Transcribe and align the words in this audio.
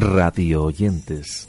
radio 0.00 0.64
oyentes. 0.64 1.46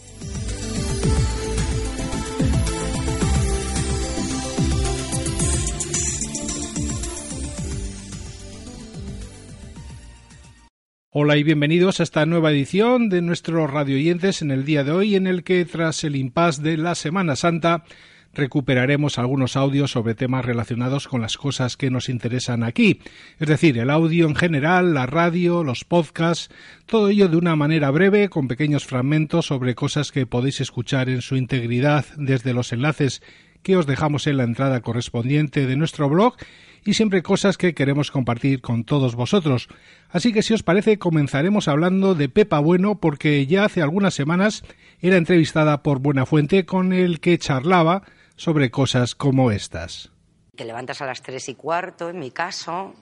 Hola 11.13 11.37
y 11.37 11.43
bienvenidos 11.43 11.99
a 11.99 12.03
esta 12.03 12.25
nueva 12.25 12.51
edición 12.51 13.07
de 13.07 13.21
nuestros 13.21 13.71
radio 13.71 13.95
oyentes 13.95 14.41
en 14.41 14.51
el 14.51 14.65
día 14.65 14.83
de 14.83 14.91
hoy 14.91 15.15
en 15.15 15.27
el 15.27 15.43
que 15.43 15.63
tras 15.63 16.03
el 16.03 16.17
impasse 16.17 16.61
de 16.61 16.77
la 16.77 16.95
Semana 16.95 17.37
Santa 17.37 17.85
recuperaremos 18.33 19.17
algunos 19.17 19.55
audios 19.55 19.91
sobre 19.91 20.15
temas 20.15 20.45
relacionados 20.45 21.07
con 21.07 21.21
las 21.21 21.37
cosas 21.37 21.77
que 21.77 21.89
nos 21.89 22.09
interesan 22.09 22.63
aquí, 22.63 23.01
es 23.39 23.47
decir, 23.47 23.77
el 23.77 23.89
audio 23.89 24.27
en 24.27 24.35
general, 24.35 24.93
la 24.93 25.05
radio, 25.05 25.63
los 25.63 25.83
podcasts, 25.83 26.49
todo 26.85 27.09
ello 27.09 27.27
de 27.27 27.37
una 27.37 27.55
manera 27.55 27.91
breve, 27.91 28.29
con 28.29 28.47
pequeños 28.47 28.85
fragmentos 28.85 29.47
sobre 29.47 29.75
cosas 29.75 30.11
que 30.11 30.25
podéis 30.25 30.61
escuchar 30.61 31.09
en 31.09 31.21
su 31.21 31.35
integridad 31.35 32.05
desde 32.17 32.53
los 32.53 32.71
enlaces 32.71 33.21
que 33.63 33.77
os 33.77 33.85
dejamos 33.85 34.27
en 34.27 34.37
la 34.37 34.43
entrada 34.43 34.81
correspondiente 34.81 35.67
de 35.67 35.75
nuestro 35.75 36.09
blog 36.09 36.35
y 36.83 36.93
siempre 36.95 37.21
cosas 37.21 37.57
que 37.57 37.73
queremos 37.73 38.09
compartir 38.09 38.61
con 38.61 38.83
todos 38.83 39.15
vosotros. 39.15 39.67
Así 40.09 40.33
que 40.33 40.41
si 40.41 40.53
os 40.53 40.63
parece 40.63 40.97
comenzaremos 40.97 41.67
hablando 41.67 42.15
de 42.15 42.27
Pepa 42.27 42.59
Bueno 42.59 42.99
porque 42.99 43.45
ya 43.45 43.65
hace 43.65 43.81
algunas 43.81 44.13
semanas 44.13 44.63
era 44.99 45.17
entrevistada 45.17 45.83
por 45.83 45.99
Buena 45.99 46.25
Fuente 46.25 46.65
con 46.65 46.91
el 46.93 47.19
que 47.19 47.37
charlaba 47.37 48.03
sobre 48.41 48.71
cosas 48.71 49.13
como 49.13 49.51
estas. 49.51 50.09
Te 50.55 50.65
levantas 50.65 50.99
a 51.03 51.05
las 51.05 51.21
tres 51.21 51.47
y 51.47 51.53
cuarto, 51.53 52.09
en 52.09 52.17
mi 52.17 52.31
caso, 52.31 52.95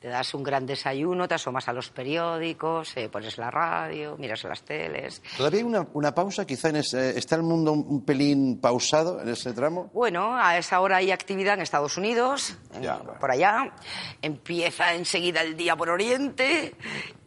te 0.00 0.08
das 0.08 0.32
un 0.32 0.42
gran 0.42 0.64
desayuno, 0.64 1.28
te 1.28 1.34
asomas 1.34 1.68
a 1.68 1.74
los 1.74 1.90
periódicos, 1.90 2.96
eh, 2.96 3.10
pones 3.10 3.36
la 3.36 3.50
radio, 3.50 4.16
miras 4.18 4.42
las 4.44 4.62
teles. 4.62 5.22
¿Todavía 5.36 5.58
hay 5.60 5.66
una, 5.66 5.86
una 5.92 6.14
pausa? 6.14 6.46
Quizá 6.46 6.70
en 6.70 6.76
ese, 6.76 7.18
está 7.18 7.36
el 7.36 7.42
mundo 7.42 7.72
un, 7.72 7.84
un, 7.86 8.04
pelín 8.06 8.58
pausado 8.58 9.20
en 9.20 9.28
ese 9.28 9.52
tramo. 9.52 9.90
Bueno, 9.92 10.34
a 10.34 10.56
esa 10.56 10.80
hora 10.80 10.96
hay 10.96 11.10
actividad 11.10 11.54
en 11.54 11.60
Estados 11.60 11.98
Unidos, 11.98 12.56
en, 12.74 12.82
Ya, 12.82 12.96
bueno. 12.96 13.20
por 13.20 13.30
allá. 13.30 13.74
Empieza 14.22 14.94
enseguida 14.94 15.42
el 15.42 15.58
día 15.58 15.76
por 15.76 15.90
Oriente. 15.90 16.74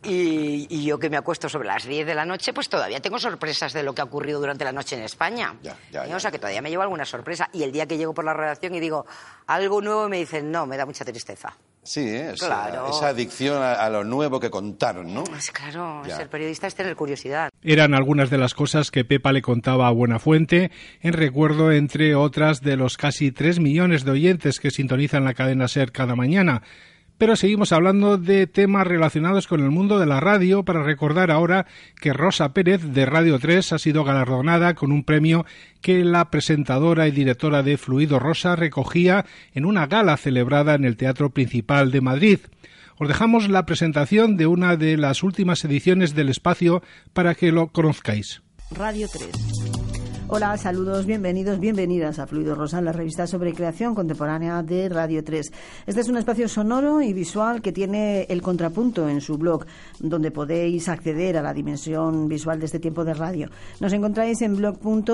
Y, 0.04 0.66
y 0.70 0.86
yo 0.86 0.98
que 0.98 1.10
me 1.10 1.18
acuesto 1.18 1.50
sobre 1.50 1.68
las 1.68 1.86
10 1.86 2.08
de 2.08 2.16
la 2.16 2.26
noche, 2.26 2.54
pues 2.54 2.70
todavía 2.70 3.02
tengo 3.02 3.20
sorpresas 3.20 3.74
de 3.74 3.84
lo 3.84 3.94
que 3.94 4.02
ha 4.02 4.06
ocurrido 4.06 4.40
durante 4.40 4.64
la 4.64 4.72
noche 4.72 4.96
en 4.96 5.02
España. 5.04 5.56
Ya, 5.62 5.76
ya, 5.92 6.06
¿Eh? 6.06 6.10
ya. 6.10 6.16
O 6.16 6.20
sea 6.20 6.32
que 6.32 6.40
todavía 6.40 6.62
me 6.62 6.70
llevo 6.70 6.84
alguna 6.84 7.04
sorpresa. 7.06 7.50
Y 7.52 7.64
el 7.64 7.72
día 7.72 7.86
que 7.86 7.98
llego 7.98 8.14
por 8.14 8.24
la 8.24 8.34
redacción 8.34 8.74
y 8.76 8.80
digo 8.80 9.06
algo 9.48 9.82
nuevo, 9.82 10.08
me 10.08 10.18
dicen, 10.18 10.52
no, 10.52 10.66
me 10.66 10.78
da 10.78 10.86
mucha 10.86 11.04
tristeza. 11.04 11.56
Sí, 11.84 12.02
¿eh? 12.02 12.32
esa, 12.34 12.46
Claro. 12.48 12.90
esa 12.90 13.08
adicción 13.10 13.62
a, 13.64 13.74
a 13.74 13.90
lo 13.90 14.04
nuevo 14.04 14.40
que 14.40 14.50
contaron, 14.50 15.14
¿no? 15.14 15.24
Pues 15.24 15.50
claro, 15.52 16.04
Ya. 16.06 16.18
ser 16.18 16.30
periodista 16.30 16.68
es 16.68 16.76
tener 16.76 16.96
curiosidad. 16.96 17.50
Eran 17.64 17.94
algunas 17.94 18.30
de 18.30 18.38
las 18.38 18.54
cosas 18.54 18.92
que 18.92 19.06
Pepa 19.06 19.32
le 19.34 19.42
contaba 19.42 19.88
a 19.88 19.92
Buenafuente 19.92 20.72
en 21.02 21.14
recuerdo, 21.14 21.72
entre 21.72 22.16
otras, 22.16 22.62
de 22.62 22.78
los 22.78 22.96
casi 22.98 23.32
tres 23.32 23.60
millones 23.60 24.06
de 24.06 24.12
oyentes 24.12 24.60
que 24.60 24.72
sintonizan 24.72 25.24
la 25.26 25.34
cadena 25.34 25.68
SER 25.68 25.92
cada 25.92 26.16
mañana. 26.16 26.62
Pero 27.20 27.36
seguimos 27.36 27.74
hablando 27.74 28.18
de 28.18 28.48
temas 28.48 28.88
relacionados 28.88 29.46
con 29.46 29.60
el 29.60 29.72
mundo 29.72 30.00
de 30.00 30.06
la 30.06 30.22
radio 30.22 30.64
para 30.64 30.84
recordar 30.84 31.32
ahora 31.32 31.66
que 32.00 32.14
Rosa 32.14 32.54
Pérez 32.54 32.82
de 32.82 33.06
Radio 33.06 33.38
3 33.40 33.74
ha 33.74 33.78
sido 33.78 34.06
galardonada 34.06 34.74
con 34.74 34.94
un 34.94 35.04
premio 35.04 35.46
que 35.82 36.06
la 36.06 36.32
presentadora 36.32 37.10
y 37.10 37.12
directora 37.12 37.62
de 37.62 37.78
Fluido 37.78 38.20
Rosa 38.20 38.56
recogía 38.56 39.26
en 39.54 39.66
una 39.66 39.86
gala 39.86 40.16
celebrada 40.16 40.76
en 40.76 40.86
el 40.86 40.96
Teatro 40.96 41.32
Principal 41.32 41.92
de 41.92 42.00
Madrid. 42.00 42.40
Os 42.98 43.10
dejamos 43.10 43.50
la 43.50 43.66
presentación 43.66 44.38
de 44.38 44.48
una 44.48 44.78
de 44.78 44.96
las 44.96 45.22
últimas 45.22 45.66
ediciones 45.66 46.16
del 46.16 46.30
espacio 46.30 46.82
para 47.12 47.36
que 47.36 47.52
lo 47.52 47.68
conozcáis. 47.68 48.42
Radio 48.72 49.10
3. 49.12 49.79
Hola, 50.32 50.56
saludos, 50.58 51.08
bienvenidos, 51.08 51.60
bienvenidas 51.60 52.20
a 52.20 52.28
Fluido 52.28 52.54
Rosa, 52.54 52.80
la 52.82 52.92
revista 52.92 53.26
sobre 53.26 53.52
creación 53.52 53.96
contemporánea 53.96 54.62
de 54.62 54.88
Radio 54.88 55.24
3. 55.24 55.52
Este 55.88 56.02
es 56.02 56.08
un 56.08 56.18
espacio 56.18 56.48
sonoro 56.48 57.02
y 57.02 57.14
visual 57.14 57.64
que 57.64 57.72
tiene 57.72 58.28
el 58.30 58.44
contrapunto 58.44 59.10
en 59.10 59.22
su 59.22 59.40
blog, 59.40 59.66
donde 59.98 60.30
podéis 60.30 60.88
acceder 60.88 61.36
a 61.36 61.42
la 61.42 61.52
dimensión 61.52 62.28
visual 62.28 62.60
de 62.60 62.68
este 62.68 62.78
tiempo 62.78 63.04
de 63.04 63.16
radio. 63.16 63.50
Nos 63.80 63.92
encontráis 63.92 64.40
en 64.44 64.56
blog.rtv.es 64.56 65.14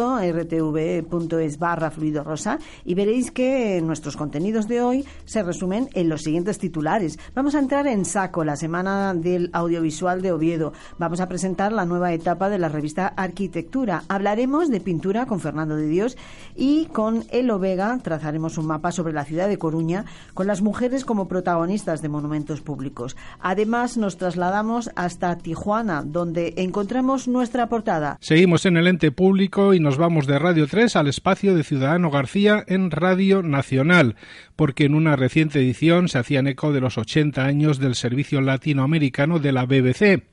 barra 1.60 1.92
Fluido 1.92 2.22
Rosa 2.22 2.60
y 2.84 2.94
veréis 2.94 3.32
que 3.32 3.80
nuestros 3.82 4.18
contenidos 4.18 4.68
de 4.68 4.82
hoy 4.82 5.06
se 5.24 5.44
resumen 5.44 5.88
en 5.94 6.10
los 6.10 6.24
siguientes 6.24 6.60
titulares. 6.60 7.18
Vamos 7.34 7.56
a 7.56 7.60
entrar 7.60 7.88
en 7.88 8.04
saco 8.04 8.44
la 8.44 8.58
semana 8.58 9.14
del 9.14 9.50
audiovisual 9.54 10.22
de 10.22 10.34
Oviedo. 10.34 10.74
Vamos 11.00 11.22
a 11.22 11.30
presentar 11.30 11.72
la 11.72 11.86
nueva 11.86 12.12
etapa 12.12 12.50
de 12.50 12.60
la 12.60 12.68
revista 12.68 13.08
Arquitectura. 13.16 14.04
Hablaremos 14.10 14.68
de 14.68 14.82
pintura 14.82 15.05
con 15.06 15.40
Fernando 15.40 15.76
de 15.76 15.88
Dios 15.88 16.18
y 16.56 16.88
con 16.88 17.26
Elo 17.30 17.60
Vega 17.60 18.00
trazaremos 18.02 18.58
un 18.58 18.66
mapa 18.66 18.92
sobre 18.92 19.14
la 19.14 19.24
ciudad 19.24 19.48
de 19.48 19.60
Coruña 19.60 20.06
con 20.34 20.48
las 20.48 20.64
mujeres 20.64 21.06
como 21.06 21.28
protagonistas 21.28 22.02
de 22.02 22.10
monumentos 22.10 22.62
públicos. 22.62 23.16
Además, 23.40 23.98
nos 23.98 24.18
trasladamos 24.18 24.90
hasta 24.96 25.38
Tijuana, 25.38 26.02
donde 26.04 26.56
encontramos 26.58 27.28
nuestra 27.28 27.70
portada. 27.70 28.18
Seguimos 28.20 28.66
en 28.66 28.78
el 28.78 28.88
ente 28.88 29.12
público 29.12 29.76
y 29.76 29.80
nos 29.80 29.98
vamos 29.98 30.26
de 30.26 30.40
Radio 30.40 30.66
3 30.66 30.96
al 30.96 31.08
espacio 31.08 31.54
de 31.54 31.64
Ciudadano 31.64 32.10
García 32.10 32.64
en 32.66 32.90
Radio 32.90 33.44
Nacional, 33.44 34.16
porque 34.56 34.86
en 34.86 34.96
una 34.96 35.16
reciente 35.16 35.60
edición 35.60 36.08
se 36.08 36.18
hacían 36.18 36.48
eco 36.48 36.74
de 36.74 36.82
los 36.82 36.98
80 36.98 37.46
años 37.46 37.78
del 37.78 37.94
servicio 37.94 38.42
latinoamericano 38.42 39.38
de 39.38 39.52
la 39.52 39.66
BBC. 39.66 40.24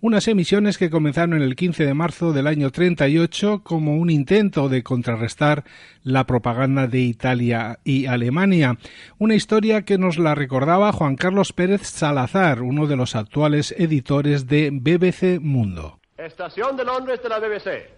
Unas 0.00 0.28
emisiones 0.28 0.76
que 0.76 0.90
comenzaron 0.90 1.40
el 1.42 1.56
15 1.56 1.86
de 1.86 1.94
marzo 1.94 2.32
del 2.32 2.46
año 2.46 2.70
38 2.70 3.62
como 3.62 3.96
un 3.96 4.10
intento 4.10 4.68
de 4.68 4.82
contrarrestar 4.82 5.64
la 6.02 6.24
propaganda 6.24 6.86
de 6.86 7.00
Italia 7.00 7.78
y 7.82 8.06
Alemania. 8.06 8.76
Una 9.18 9.34
historia 9.34 9.82
que 9.82 9.96
nos 9.96 10.18
la 10.18 10.34
recordaba 10.34 10.92
Juan 10.92 11.16
Carlos 11.16 11.54
Pérez 11.54 11.86
Salazar, 11.86 12.60
uno 12.60 12.86
de 12.86 12.96
los 12.96 13.16
actuales 13.16 13.74
editores 13.78 14.46
de 14.46 14.70
BBC 14.70 15.40
Mundo. 15.40 15.98
Estación 16.18 16.76
de 16.76 16.84
Londres 16.84 17.20
de 17.22 17.28
la 17.30 17.38
BBC. 17.38 17.96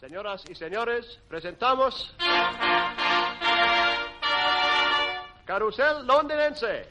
Señoras 0.00 0.44
y 0.50 0.54
señores, 0.54 1.18
presentamos 1.28 2.14
Carusel 5.46 6.06
Londinense. 6.06 6.88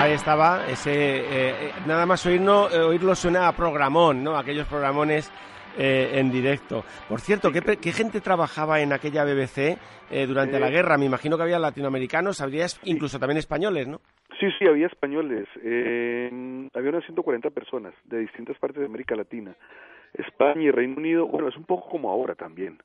Ahí 0.00 0.12
estaba, 0.12 0.66
ese 0.68 0.92
eh, 0.92 1.24
eh, 1.28 1.72
nada 1.86 2.06
más 2.06 2.24
oírlo, 2.24 2.70
eh, 2.70 2.78
oírlo 2.80 3.16
suena 3.16 3.48
a 3.48 3.52
programón, 3.52 4.22
¿no? 4.22 4.36
Aquellos 4.36 4.68
programones 4.68 5.32
eh, 5.76 6.18
en 6.20 6.30
directo. 6.30 6.84
Por 7.08 7.20
cierto, 7.20 7.50
¿qué, 7.50 7.60
qué 7.60 7.92
gente 7.92 8.20
trabajaba 8.20 8.80
en 8.80 8.92
aquella 8.92 9.24
BBC 9.24 9.76
eh, 10.10 10.26
durante 10.26 10.60
la 10.60 10.70
guerra? 10.70 10.98
Me 10.98 11.06
imagino 11.06 11.36
que 11.36 11.42
había 11.42 11.58
latinoamericanos, 11.58 12.40
habría 12.40 12.66
incluso 12.84 13.18
también 13.18 13.38
españoles, 13.38 13.88
¿no? 13.88 14.00
Sí, 14.38 14.46
sí, 14.58 14.66
había 14.68 14.86
españoles. 14.86 15.48
Eh, 15.64 16.68
había 16.74 16.90
unas 16.90 17.04
140 17.04 17.50
personas 17.50 17.92
de 18.04 18.18
distintas 18.18 18.56
partes 18.58 18.78
de 18.80 18.86
América 18.86 19.16
Latina. 19.16 19.54
España 20.14 20.62
y 20.62 20.70
Reino 20.70 20.96
Unido, 20.96 21.26
bueno, 21.26 21.48
es 21.48 21.56
un 21.56 21.64
poco 21.64 21.88
como 21.88 22.10
ahora 22.10 22.34
también. 22.34 22.78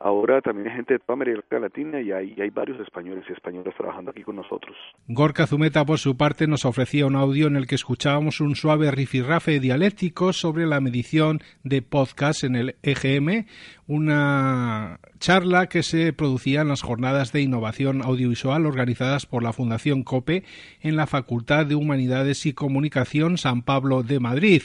Ahora 0.00 0.40
también 0.40 0.68
hay 0.68 0.76
gente 0.76 0.94
de 0.94 1.00
América 1.08 1.58
Latina 1.58 2.00
y 2.00 2.12
hay, 2.12 2.34
y 2.36 2.40
hay 2.40 2.50
varios 2.50 2.78
españoles 2.80 3.24
y 3.28 3.32
españolas 3.32 3.74
trabajando 3.76 4.12
aquí 4.12 4.22
con 4.22 4.36
nosotros. 4.36 4.76
Gorka 5.08 5.46
Zumeta, 5.46 5.84
por 5.84 5.98
su 5.98 6.16
parte, 6.16 6.46
nos 6.46 6.64
ofrecía 6.64 7.06
un 7.06 7.16
audio 7.16 7.48
en 7.48 7.56
el 7.56 7.66
que 7.66 7.74
escuchábamos 7.74 8.40
un 8.40 8.54
suave 8.54 8.90
rifirrafe 8.92 9.58
dialéctico 9.58 10.32
sobre 10.32 10.66
la 10.66 10.80
medición 10.80 11.40
de 11.64 11.82
podcast 11.82 12.44
en 12.44 12.54
el 12.54 12.76
EGM, 12.82 13.46
una 13.88 15.00
charla 15.18 15.66
que 15.66 15.82
se 15.82 16.12
producía 16.12 16.60
en 16.60 16.68
las 16.68 16.82
jornadas 16.82 17.32
de 17.32 17.42
innovación 17.42 18.02
audiovisual 18.02 18.66
organizadas 18.66 19.26
por 19.26 19.42
la 19.42 19.52
Fundación 19.52 20.04
COPE 20.04 20.44
en 20.80 20.96
la 20.96 21.06
Facultad 21.06 21.66
de 21.66 21.74
Humanidades 21.74 22.46
y 22.46 22.52
Comunicación 22.52 23.36
San 23.36 23.62
Pablo 23.62 24.04
de 24.04 24.20
Madrid. 24.20 24.62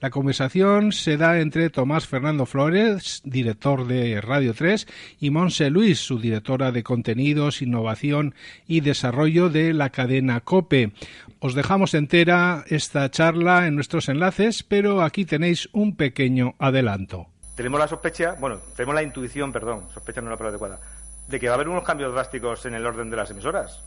La 0.00 0.10
conversación 0.10 0.92
se 0.92 1.16
da 1.16 1.40
entre 1.40 1.70
Tomás 1.70 2.06
Fernando 2.06 2.44
Flores, 2.44 3.22
director 3.24 3.86
de 3.86 4.20
Radio 4.20 4.52
3, 4.52 4.86
y 5.20 5.30
Monse 5.30 5.70
Luis, 5.70 5.98
su 6.00 6.18
directora 6.18 6.70
de 6.70 6.82
contenidos, 6.82 7.62
innovación 7.62 8.34
y 8.68 8.80
desarrollo 8.82 9.48
de 9.48 9.72
la 9.72 9.88
cadena 9.88 10.40
COPE. 10.40 10.92
Os 11.40 11.54
dejamos 11.54 11.94
entera 11.94 12.62
esta 12.68 13.10
charla 13.10 13.66
en 13.66 13.74
nuestros 13.74 14.10
enlaces, 14.10 14.62
pero 14.62 15.00
aquí 15.02 15.24
tenéis 15.24 15.68
un 15.72 15.96
pequeño 15.96 16.54
adelanto. 16.58 17.28
tenemos 17.56 17.80
la 17.80 17.88
sospecha, 17.88 18.36
bueno, 18.38 18.58
tenemos 18.76 18.94
la 18.94 19.02
intuición, 19.02 19.50
perdón, 19.50 19.88
sospecha 19.94 20.20
no 20.20 20.26
es 20.26 20.32
la 20.32 20.36
palabra 20.36 20.50
adecuada, 20.58 20.80
de 21.26 21.40
que 21.40 21.46
va 21.46 21.52
a 21.52 21.54
haber 21.54 21.68
unos 21.70 21.84
cambios 21.84 22.12
drásticos 22.12 22.66
en 22.66 22.74
el 22.74 22.84
orden 22.84 23.08
de 23.08 23.16
las 23.16 23.30
emisoras. 23.30 23.82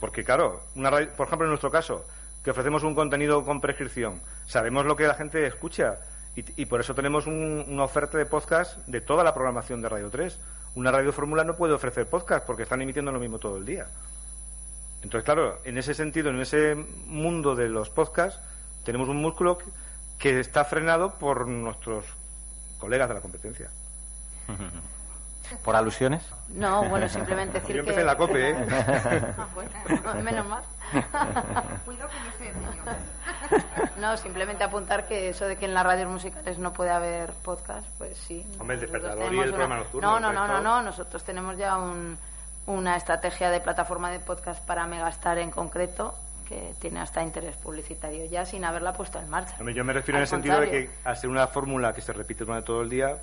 Porque, 0.00 0.24
claro, 0.24 0.62
una 0.74 0.88
radio- 0.88 1.10
por 1.14 1.26
ejemplo, 1.26 1.44
en 1.46 1.50
nuestro 1.50 1.70
caso, 1.70 2.06
que 2.42 2.50
ofrecemos 2.50 2.82
un 2.82 2.94
contenido 2.94 3.44
con 3.44 3.60
prescripción, 3.60 4.20
sabemos 4.46 4.84
lo 4.86 4.96
que 4.96 5.06
la 5.06 5.14
gente 5.14 5.46
escucha 5.46 5.98
y, 6.34 6.62
y 6.62 6.66
por 6.66 6.80
eso 6.80 6.94
tenemos 6.94 7.26
un- 7.26 7.64
una 7.68 7.84
oferta 7.84 8.18
de 8.18 8.26
podcast 8.26 8.78
de 8.86 9.00
toda 9.00 9.22
la 9.24 9.34
programación 9.34 9.80
de 9.82 9.88
Radio 9.88 10.10
3. 10.10 10.38
Una 10.74 10.90
radio 10.90 11.12
fórmula 11.12 11.44
no 11.44 11.54
puede 11.56 11.74
ofrecer 11.74 12.06
podcast 12.06 12.46
porque 12.46 12.62
están 12.62 12.80
emitiendo 12.80 13.12
lo 13.12 13.20
mismo 13.20 13.38
todo 13.38 13.58
el 13.58 13.66
día. 13.66 13.86
Entonces, 15.02 15.24
claro, 15.24 15.58
en 15.64 15.76
ese 15.78 15.92
sentido, 15.94 16.30
en 16.30 16.40
ese 16.40 16.74
mundo 17.06 17.54
de 17.54 17.68
los 17.68 17.90
podcasts, 17.90 18.40
tenemos 18.84 19.08
un 19.08 19.18
músculo 19.18 19.58
que 20.18 20.40
está 20.40 20.64
frenado 20.64 21.14
por 21.18 21.46
nuestros 21.48 22.06
colegas 22.78 23.08
de 23.08 23.14
la 23.16 23.20
competencia. 23.20 23.68
¿Por 25.64 25.76
alusiones? 25.76 26.22
No, 26.48 26.88
bueno, 26.88 27.08
simplemente 27.08 27.60
decir 27.60 27.76
Yo 27.76 27.80
empecé 27.80 27.96
que... 27.96 28.00
en 28.00 28.06
la 28.06 28.16
COPE, 28.16 28.50
¿eh? 28.50 28.56
Ah, 29.38 29.48
bueno, 29.54 30.22
menos 30.22 30.46
mal. 30.46 30.62
Cuidado. 31.84 32.10
No, 33.98 34.16
simplemente 34.16 34.64
apuntar 34.64 35.06
que 35.06 35.28
eso 35.30 35.46
de 35.46 35.56
que 35.56 35.64
en 35.66 35.74
las 35.74 35.84
radios 35.84 36.08
musicales 36.10 36.58
no 36.58 36.72
puede 36.72 36.90
haber 36.90 37.30
podcast, 37.32 37.86
pues 37.98 38.16
sí. 38.16 38.44
Hombre, 38.58 38.74
el 38.76 38.80
despertador 38.80 39.32
y 39.32 39.38
el 39.38 39.42
una- 39.48 39.48
programa 39.48 39.76
nocturno, 39.76 40.10
No, 40.10 40.20
no, 40.20 40.32
no, 40.32 40.46
no, 40.48 40.60
no, 40.60 40.82
nosotros 40.82 41.22
tenemos 41.24 41.56
ya 41.56 41.76
un- 41.76 42.18
una 42.66 42.96
estrategia 42.96 43.50
de 43.50 43.60
plataforma 43.60 44.10
de 44.10 44.20
podcast 44.20 44.64
para 44.64 44.86
Megastar 44.86 45.38
en 45.38 45.50
concreto 45.50 46.14
que 46.48 46.74
tiene 46.80 47.00
hasta 47.00 47.22
interés 47.22 47.56
publicitario 47.56 48.24
ya 48.26 48.44
sin 48.44 48.64
haberla 48.64 48.92
puesto 48.92 49.18
en 49.18 49.28
marcha. 49.30 49.54
Hombre, 49.58 49.74
yo 49.74 49.84
me 49.84 49.92
refiero 49.92 50.18
en 50.18 50.22
el 50.22 50.28
sentido 50.28 50.60
de 50.60 50.70
que 50.70 51.14
ser 51.16 51.30
una 51.30 51.46
fórmula 51.46 51.92
que 51.94 52.00
se 52.00 52.12
repite 52.12 52.44
durante 52.44 52.66
todo 52.66 52.82
el 52.82 52.90
día, 52.90 53.16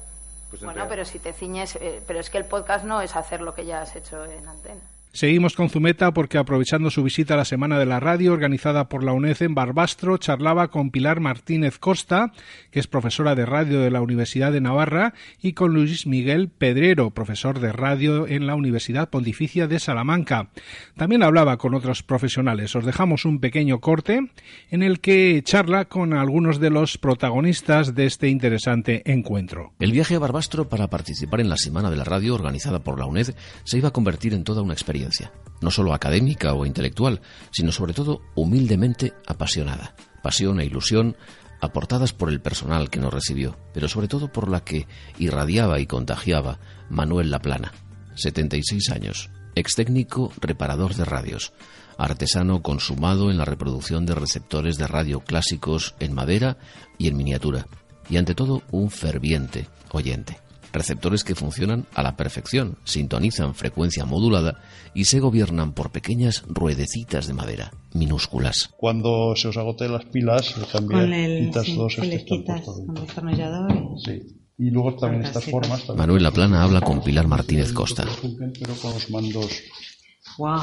pues 0.49 0.63
Bueno, 0.63 0.85
pero 0.89 1.05
si 1.05 1.19
te 1.19 1.31
ciñes, 1.33 1.75
eh, 1.75 2.01
pero 2.07 2.19
es 2.19 2.29
que 2.29 2.37
el 2.37 2.45
podcast 2.45 2.85
no 2.85 3.01
es 3.01 3.15
hacer 3.15 3.41
lo 3.41 3.53
que 3.53 3.65
ya 3.65 3.81
has 3.81 3.95
hecho 3.95 4.25
en 4.25 4.47
antena. 4.47 4.81
Seguimos 5.11 5.55
con 5.55 5.69
Zumeta 5.69 6.13
porque 6.13 6.37
aprovechando 6.37 6.91
su 6.91 7.01
visita 7.01 7.33
a 7.33 7.37
la 7.37 7.45
Semana 7.45 7.79
de 7.79 7.87
la 7.87 7.99
Radio 7.99 8.31
organizada 8.31 8.89
por 8.89 9.03
la 9.03 9.11
UNED 9.11 9.41
en 9.41 9.55
Barbastro, 9.55 10.17
charlaba 10.17 10.67
con 10.67 10.91
Pilar 10.91 11.19
Martínez 11.19 11.79
Costa, 11.79 12.31
que 12.69 12.79
es 12.79 12.85
profesora 12.85 13.33
de 13.33 13.47
radio 13.47 13.81
de 13.81 13.89
la 13.89 14.01
Universidad 14.01 14.51
de 14.51 14.61
Navarra, 14.61 15.15
y 15.41 15.53
con 15.53 15.73
Luis 15.73 16.05
Miguel 16.05 16.49
Pedrero, 16.49 17.09
profesor 17.09 17.59
de 17.59 17.71
radio 17.71 18.27
en 18.27 18.45
la 18.45 18.53
Universidad 18.53 19.09
Pontificia 19.09 19.67
de 19.67 19.79
Salamanca. 19.79 20.49
También 20.95 21.23
hablaba 21.23 21.57
con 21.57 21.73
otros 21.73 22.03
profesionales. 22.03 22.75
Os 22.75 22.85
dejamos 22.85 23.25
un 23.25 23.39
pequeño 23.39 23.79
corte 23.79 24.29
en 24.69 24.83
el 24.83 24.99
que 24.99 25.41
charla 25.43 25.85
con 25.85 26.13
algunos 26.13 26.59
de 26.59 26.69
los 26.69 26.99
protagonistas 26.99 27.95
de 27.95 28.05
este 28.05 28.29
interesante 28.29 29.01
encuentro. 29.11 29.73
El 29.79 29.91
viaje 29.91 30.15
a 30.15 30.19
Barbastro 30.19 30.69
para 30.69 30.87
participar 30.87 31.41
en 31.41 31.49
la 31.49 31.57
Semana 31.57 31.89
de 31.89 31.97
la 31.97 32.03
Radio 32.03 32.35
organizada 32.35 32.79
por 32.83 32.99
la 32.99 33.07
UNED 33.07 33.33
se 33.63 33.77
iba 33.79 33.89
a 33.89 33.93
convertir 33.93 34.35
en 34.35 34.43
toda 34.43 34.61
una 34.61 34.73
experiencia, 34.73 34.98
no 35.61 35.71
solo 35.71 35.93
académica 35.93 36.53
o 36.53 36.65
intelectual, 36.65 37.21
sino 37.51 37.71
sobre 37.71 37.93
todo 37.93 38.21
humildemente 38.35 39.13
apasionada. 39.27 39.95
Pasión 40.23 40.59
e 40.59 40.65
ilusión 40.65 41.15
aportadas 41.61 42.13
por 42.13 42.29
el 42.29 42.41
personal 42.41 42.89
que 42.89 42.99
nos 42.99 43.13
recibió, 43.13 43.57
pero 43.73 43.87
sobre 43.87 44.07
todo 44.07 44.31
por 44.31 44.49
la 44.49 44.63
que 44.63 44.87
irradiaba 45.17 45.79
y 45.79 45.87
contagiaba 45.87 46.59
Manuel 46.89 47.31
Laplana, 47.31 47.73
76 48.15 48.89
años, 48.91 49.29
ex 49.55 49.75
técnico 49.75 50.31
reparador 50.39 50.95
de 50.95 51.05
radios, 51.05 51.53
artesano 51.97 52.61
consumado 52.61 53.29
en 53.29 53.37
la 53.37 53.45
reproducción 53.45 54.05
de 54.05 54.15
receptores 54.15 54.77
de 54.77 54.87
radio 54.87 55.19
clásicos 55.19 55.95
en 55.99 56.13
madera 56.13 56.57
y 56.97 57.09
en 57.09 57.17
miniatura, 57.17 57.67
y 58.09 58.17
ante 58.17 58.35
todo 58.35 58.63
un 58.71 58.89
ferviente 58.89 59.67
oyente. 59.91 60.48
Receptores 60.73 61.23
que 61.23 61.35
funcionan 61.35 61.85
a 61.93 62.03
la 62.03 62.15
perfección, 62.15 62.77
sintonizan 62.83 63.55
frecuencia 63.55 64.05
modulada 64.05 64.61
y 64.93 65.05
se 65.05 65.19
gobiernan 65.19 65.73
por 65.73 65.91
pequeñas 65.91 66.43
ruedecitas 66.47 67.27
de 67.27 67.33
madera, 67.33 67.71
minúsculas. 67.93 68.69
Cuando 68.77 69.35
se 69.35 69.47
os 69.47 69.57
agoten 69.57 69.93
las 69.93 70.05
pilas, 70.05 70.55
el, 70.57 71.45
quitas 71.47 71.65
sí, 71.65 71.75
todos 71.75 71.95
que 71.95 72.07
le 72.07 72.25
quitas 72.25 72.61
con 72.61 73.99
Sí. 74.03 74.21
Y 74.57 74.71
luego 74.71 74.95
también 74.95 75.23
estas 75.23 75.45
formas. 75.45 75.85
también 75.85 75.97
Manuel 75.97 76.23
Laplana 76.23 76.63
habla 76.63 76.81
con 76.81 77.01
Pilar 77.01 77.27
Martínez 77.27 77.71
Costa. 77.71 78.03
funcionan, 78.03 78.51
Pero 78.59 78.73
con 78.75 78.93
los 78.93 79.09
mandos, 79.09 79.61
Guau, 80.37 80.61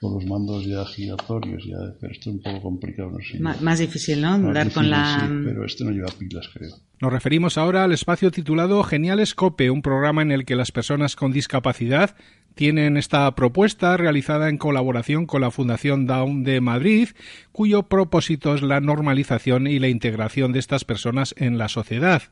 con 0.00 0.14
los 0.14 0.24
mandos 0.24 0.64
ya 0.64 0.84
giratorios, 0.86 1.62
ya, 1.66 1.76
pero 2.00 2.12
esto 2.12 2.30
es 2.30 2.36
un 2.36 2.42
poco 2.42 2.62
complicado, 2.62 3.10
no 3.10 3.18
sé. 3.20 3.38
ma- 3.38 3.56
más 3.60 3.78
difícil, 3.78 4.20
¿no? 4.22 4.38
Más 4.38 4.54
Dar 4.54 4.72
con 4.72 4.84
difícil, 4.84 4.90
la... 4.90 5.20
sí, 5.20 5.42
pero 5.44 5.64
este 5.66 5.84
no 5.84 5.90
lleva 5.90 6.08
pilas, 6.18 6.48
creo. 6.54 6.70
Nos 7.02 7.12
referimos 7.12 7.58
ahora 7.58 7.84
al 7.84 7.92
espacio 7.92 8.30
titulado 8.30 8.82
Genial 8.82 9.20
Escope, 9.20 9.70
un 9.70 9.82
programa 9.82 10.22
en 10.22 10.32
el 10.32 10.44
que 10.46 10.56
las 10.56 10.72
personas 10.72 11.16
con 11.16 11.32
discapacidad 11.32 12.16
tienen 12.60 12.98
esta 12.98 13.34
propuesta 13.34 13.96
realizada 13.96 14.50
en 14.50 14.58
colaboración 14.58 15.24
con 15.24 15.40
la 15.40 15.50
Fundación 15.50 16.04
Down 16.04 16.44
de 16.44 16.60
Madrid, 16.60 17.08
cuyo 17.52 17.84
propósito 17.84 18.54
es 18.54 18.60
la 18.60 18.80
normalización 18.80 19.66
y 19.66 19.78
la 19.78 19.88
integración 19.88 20.52
de 20.52 20.58
estas 20.58 20.84
personas 20.84 21.34
en 21.38 21.56
la 21.56 21.70
sociedad. 21.70 22.24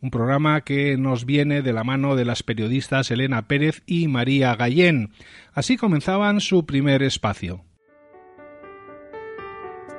Un 0.00 0.10
programa 0.10 0.62
que 0.62 0.96
nos 0.96 1.24
viene 1.24 1.62
de 1.62 1.72
la 1.72 1.84
mano 1.84 2.16
de 2.16 2.24
las 2.24 2.42
periodistas 2.42 3.12
Elena 3.12 3.46
Pérez 3.46 3.84
y 3.86 4.08
María 4.08 4.56
Gallén. 4.56 5.12
Así 5.52 5.76
comenzaban 5.76 6.40
su 6.40 6.66
primer 6.66 7.04
espacio. 7.04 7.64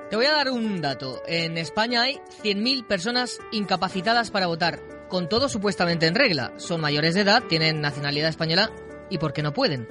Te 0.10 0.18
voy 0.18 0.26
a 0.26 0.34
dar 0.34 0.50
un 0.50 0.82
dato. 0.82 1.22
En 1.30 1.58
España 1.58 2.02
hay 2.02 2.16
100.000 2.44 2.86
personas 2.88 3.40
incapacitadas 3.54 4.32
para 4.32 4.48
votar, 4.48 4.82
con 5.08 5.30
todo 5.30 5.48
supuestamente 5.48 6.08
en 6.08 6.16
regla. 6.16 6.52
Son 6.58 6.82
mayores 6.82 7.16
de 7.16 7.22
edad, 7.22 7.44
tienen 7.44 7.80
nacionalidad 7.80 8.28
española 8.28 8.70
y 9.10 9.18
¿por 9.18 9.34
qué 9.34 9.44
no 9.44 9.54
pueden? 9.54 9.88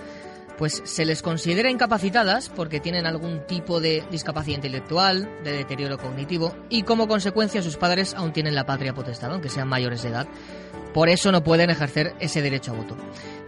Pues 0.59 0.83
se 0.85 1.05
les 1.05 1.21
considera 1.23 1.71
incapacitadas 1.71 2.49
porque 2.49 2.81
tienen 2.81 3.07
algún 3.07 3.47
tipo 3.47 3.79
de 3.81 4.05
discapacidad 4.11 4.57
intelectual, 4.57 5.29
de 5.45 5.53
deterioro 5.53 5.99
cognitivo 5.99 6.55
y 6.71 6.83
como 6.83 7.09
consecuencia 7.09 7.63
sus 7.63 7.77
padres 7.77 8.15
aún 8.15 8.33
tienen 8.33 8.55
la 8.55 8.65
patria 8.65 8.95
potestad, 8.95 9.33
aunque 9.33 9.51
sean 9.51 9.69
mayores 9.69 10.03
de 10.03 10.09
edad. 10.09 10.27
Por 10.95 11.11
eso 11.11 11.31
no 11.31 11.45
pueden 11.45 11.69
ejercer 11.69 12.15
ese 12.21 12.41
derecho 12.41 12.73
a 12.73 12.77
voto. 12.77 12.97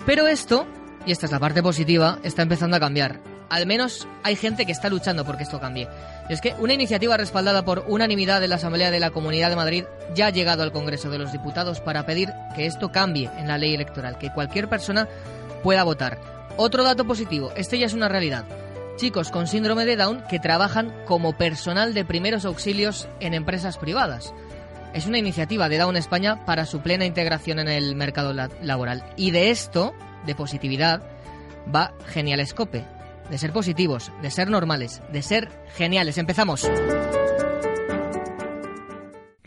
Pero 0.05 0.27
esto, 0.27 0.67
y 1.07 1.13
esta 1.13 1.25
es 1.25 1.33
la 1.33 1.41
parte 1.41 1.63
positiva, 1.63 2.19
está 2.23 2.43
empezando 2.43 2.77
a 2.77 2.81
cambiar. 2.81 3.21
Al 3.49 3.67
menos 3.67 4.07
hay 4.23 4.37
gente 4.37 4.67
que 4.67 4.73
está 4.73 4.91
luchando 4.91 5.25
porque 5.25 5.45
esto 5.45 5.59
cambie. 5.59 5.89
Es 6.29 6.43
que 6.43 6.55
una 6.59 6.75
iniciativa 6.75 7.17
respaldada 7.17 7.65
por 7.65 7.85
unanimidad 7.89 8.43
de 8.43 8.49
la 8.49 8.57
Asamblea 8.57 8.91
de 8.91 9.01
la 9.01 9.11
Comunidad 9.11 9.49
de 9.49 9.57
Madrid 9.57 9.85
ya 10.15 10.27
ha 10.27 10.31
llegado 10.31 10.63
al 10.63 10.73
Congreso 10.73 11.09
de 11.09 11.19
los 11.19 11.33
Diputados 11.33 11.81
para 11.81 12.05
pedir 12.05 12.29
que 12.55 12.67
esto 12.67 12.93
cambie 12.93 13.31
en 13.39 13.49
la 13.49 13.57
ley 13.57 13.75
electoral, 13.75 14.19
que 14.19 14.31
cualquier 14.31 14.69
persona 14.69 15.09
pueda 15.63 15.85
votar. 15.85 16.21
Otro 16.57 16.83
dato 16.85 17.05
positivo, 17.07 17.53
este 17.57 17.79
ya 17.79 17.87
es 17.87 17.95
una 17.95 18.09
realidad. 18.09 18.45
Chicos 18.97 19.31
con 19.31 19.47
síndrome 19.47 19.85
de 19.85 19.97
Down 19.97 20.25
que 20.29 20.41
trabajan 20.41 20.93
como 21.07 21.33
personal 21.37 21.95
de 21.95 22.05
primeros 22.05 22.45
auxilios 22.45 23.09
en 23.21 23.33
empresas 23.35 23.79
privadas. 23.79 24.35
Es 24.93 25.07
una 25.07 25.19
iniciativa 25.19 25.69
de 25.69 25.79
Down 25.79 25.97
España 25.97 26.45
para 26.45 26.67
su 26.67 26.81
plena 26.81 27.05
integración 27.05 27.59
en 27.61 27.69
el 27.69 27.95
mercado 27.95 28.33
la- 28.33 28.49
laboral. 28.63 29.05
Y 29.17 29.31
de 29.31 29.51
esto, 29.51 29.95
de 30.27 30.35
positividad, 30.35 31.03
va 31.73 31.93
Genial 32.07 32.41
Escope. 32.41 32.85
De 33.31 33.39
ser 33.39 33.53
positivos, 33.53 34.11
de 34.23 34.31
ser 34.31 34.49
normales, 34.49 35.03
de 35.13 35.23
ser 35.23 35.49
geniales. 35.77 36.17
Empezamos. 36.19 36.67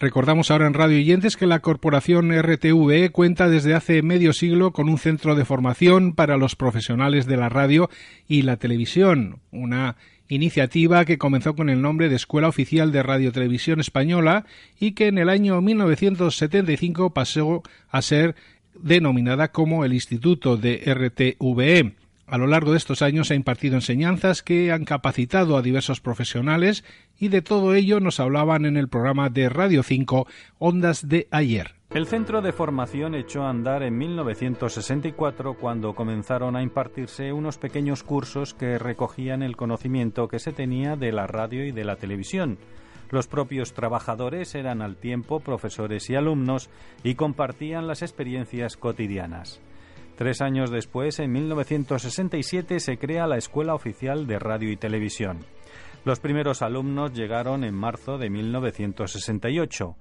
Recordamos 0.01 0.49
ahora 0.49 0.65
en 0.65 0.73
Radio 0.73 0.97
Oyentes 0.97 1.37
que 1.37 1.45
la 1.45 1.59
corporación 1.59 2.31
RTVE 2.31 3.11
cuenta 3.11 3.49
desde 3.49 3.75
hace 3.75 4.01
medio 4.01 4.33
siglo 4.33 4.73
con 4.73 4.89
un 4.89 4.97
centro 4.97 5.35
de 5.35 5.45
formación 5.45 6.13
para 6.13 6.37
los 6.37 6.55
profesionales 6.55 7.27
de 7.27 7.37
la 7.37 7.49
radio 7.49 7.87
y 8.27 8.41
la 8.41 8.57
televisión, 8.57 9.41
una 9.51 9.97
iniciativa 10.27 11.05
que 11.05 11.19
comenzó 11.19 11.55
con 11.55 11.69
el 11.69 11.83
nombre 11.83 12.09
de 12.09 12.15
Escuela 12.15 12.47
Oficial 12.47 12.91
de 12.91 13.03
Radio 13.03 13.31
Televisión 13.31 13.79
Española 13.79 14.47
y 14.79 14.93
que 14.93 15.05
en 15.05 15.19
el 15.19 15.29
año 15.29 15.61
1975 15.61 17.13
pasó 17.13 17.61
a 17.87 18.01
ser 18.01 18.33
denominada 18.73 19.51
como 19.51 19.85
el 19.85 19.93
Instituto 19.93 20.57
de 20.57 20.81
RTVE. 20.83 21.93
A 22.31 22.37
lo 22.37 22.47
largo 22.47 22.71
de 22.71 22.77
estos 22.77 23.01
años 23.01 23.29
ha 23.29 23.35
impartido 23.35 23.75
enseñanzas 23.75 24.41
que 24.41 24.71
han 24.71 24.85
capacitado 24.85 25.57
a 25.57 25.61
diversos 25.61 25.99
profesionales 25.99 26.85
y 27.19 27.27
de 27.27 27.41
todo 27.41 27.73
ello 27.73 27.99
nos 27.99 28.21
hablaban 28.21 28.65
en 28.65 28.77
el 28.77 28.87
programa 28.87 29.29
de 29.29 29.49
Radio 29.49 29.83
5 29.83 30.27
Ondas 30.57 31.09
de 31.09 31.27
ayer. 31.31 31.75
El 31.89 32.07
centro 32.07 32.41
de 32.41 32.53
formación 32.53 33.15
echó 33.15 33.43
a 33.43 33.49
andar 33.49 33.83
en 33.83 33.97
1964 33.97 35.55
cuando 35.55 35.93
comenzaron 35.93 36.55
a 36.55 36.63
impartirse 36.63 37.33
unos 37.33 37.57
pequeños 37.57 38.01
cursos 38.01 38.53
que 38.53 38.79
recogían 38.79 39.43
el 39.43 39.57
conocimiento 39.57 40.29
que 40.29 40.39
se 40.39 40.53
tenía 40.53 40.95
de 40.95 41.11
la 41.11 41.27
radio 41.27 41.65
y 41.65 41.73
de 41.73 41.83
la 41.83 41.97
televisión. 41.97 42.59
Los 43.09 43.27
propios 43.27 43.73
trabajadores 43.73 44.55
eran 44.55 44.81
al 44.81 44.95
tiempo 44.95 45.41
profesores 45.41 46.09
y 46.09 46.15
alumnos 46.15 46.69
y 47.03 47.15
compartían 47.15 47.87
las 47.87 48.01
experiencias 48.01 48.77
cotidianas. 48.77 49.59
Tres 50.21 50.39
años 50.39 50.69
después, 50.69 51.17
en 51.17 51.31
1967, 51.31 52.79
se 52.79 52.99
crea 52.99 53.25
la 53.25 53.37
Escuela 53.37 53.73
Oficial 53.73 54.27
de 54.27 54.37
Radio 54.37 54.71
y 54.71 54.77
Televisión. 54.77 55.39
Los 56.05 56.19
primeros 56.19 56.61
alumnos 56.61 57.11
llegaron 57.13 57.63
en 57.63 57.73
marzo 57.73 58.19
de 58.19 58.29
1968. 58.29 59.95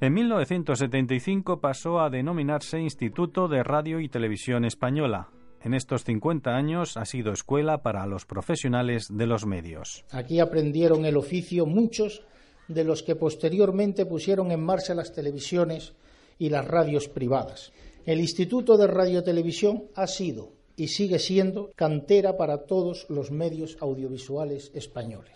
En 0.00 0.14
1975 0.14 1.60
pasó 1.60 2.00
a 2.00 2.08
denominarse 2.08 2.80
Instituto 2.80 3.48
de 3.48 3.62
Radio 3.62 4.00
y 4.00 4.08
Televisión 4.08 4.64
Española. 4.64 5.28
En 5.60 5.74
estos 5.74 6.04
50 6.04 6.56
años 6.56 6.96
ha 6.96 7.04
sido 7.04 7.34
escuela 7.34 7.82
para 7.82 8.06
los 8.06 8.24
profesionales 8.24 9.08
de 9.10 9.26
los 9.26 9.44
medios. 9.44 10.06
Aquí 10.10 10.40
aprendieron 10.40 11.04
el 11.04 11.18
oficio 11.18 11.66
muchos 11.66 12.22
de 12.68 12.84
los 12.84 13.02
que 13.02 13.14
posteriormente 13.14 14.06
pusieron 14.06 14.52
en 14.52 14.64
marcha 14.64 14.94
las 14.94 15.12
televisiones 15.12 15.92
y 16.38 16.48
las 16.48 16.66
radios 16.66 17.08
privadas. 17.08 17.74
El 18.06 18.20
Instituto 18.20 18.76
de 18.76 18.86
Radiotelevisión 18.86 19.86
ha 19.96 20.06
sido 20.06 20.52
y 20.76 20.86
sigue 20.88 21.18
siendo 21.18 21.72
cantera 21.74 22.36
para 22.36 22.58
todos 22.58 23.04
los 23.08 23.32
medios 23.32 23.76
audiovisuales 23.80 24.70
españoles. 24.74 25.34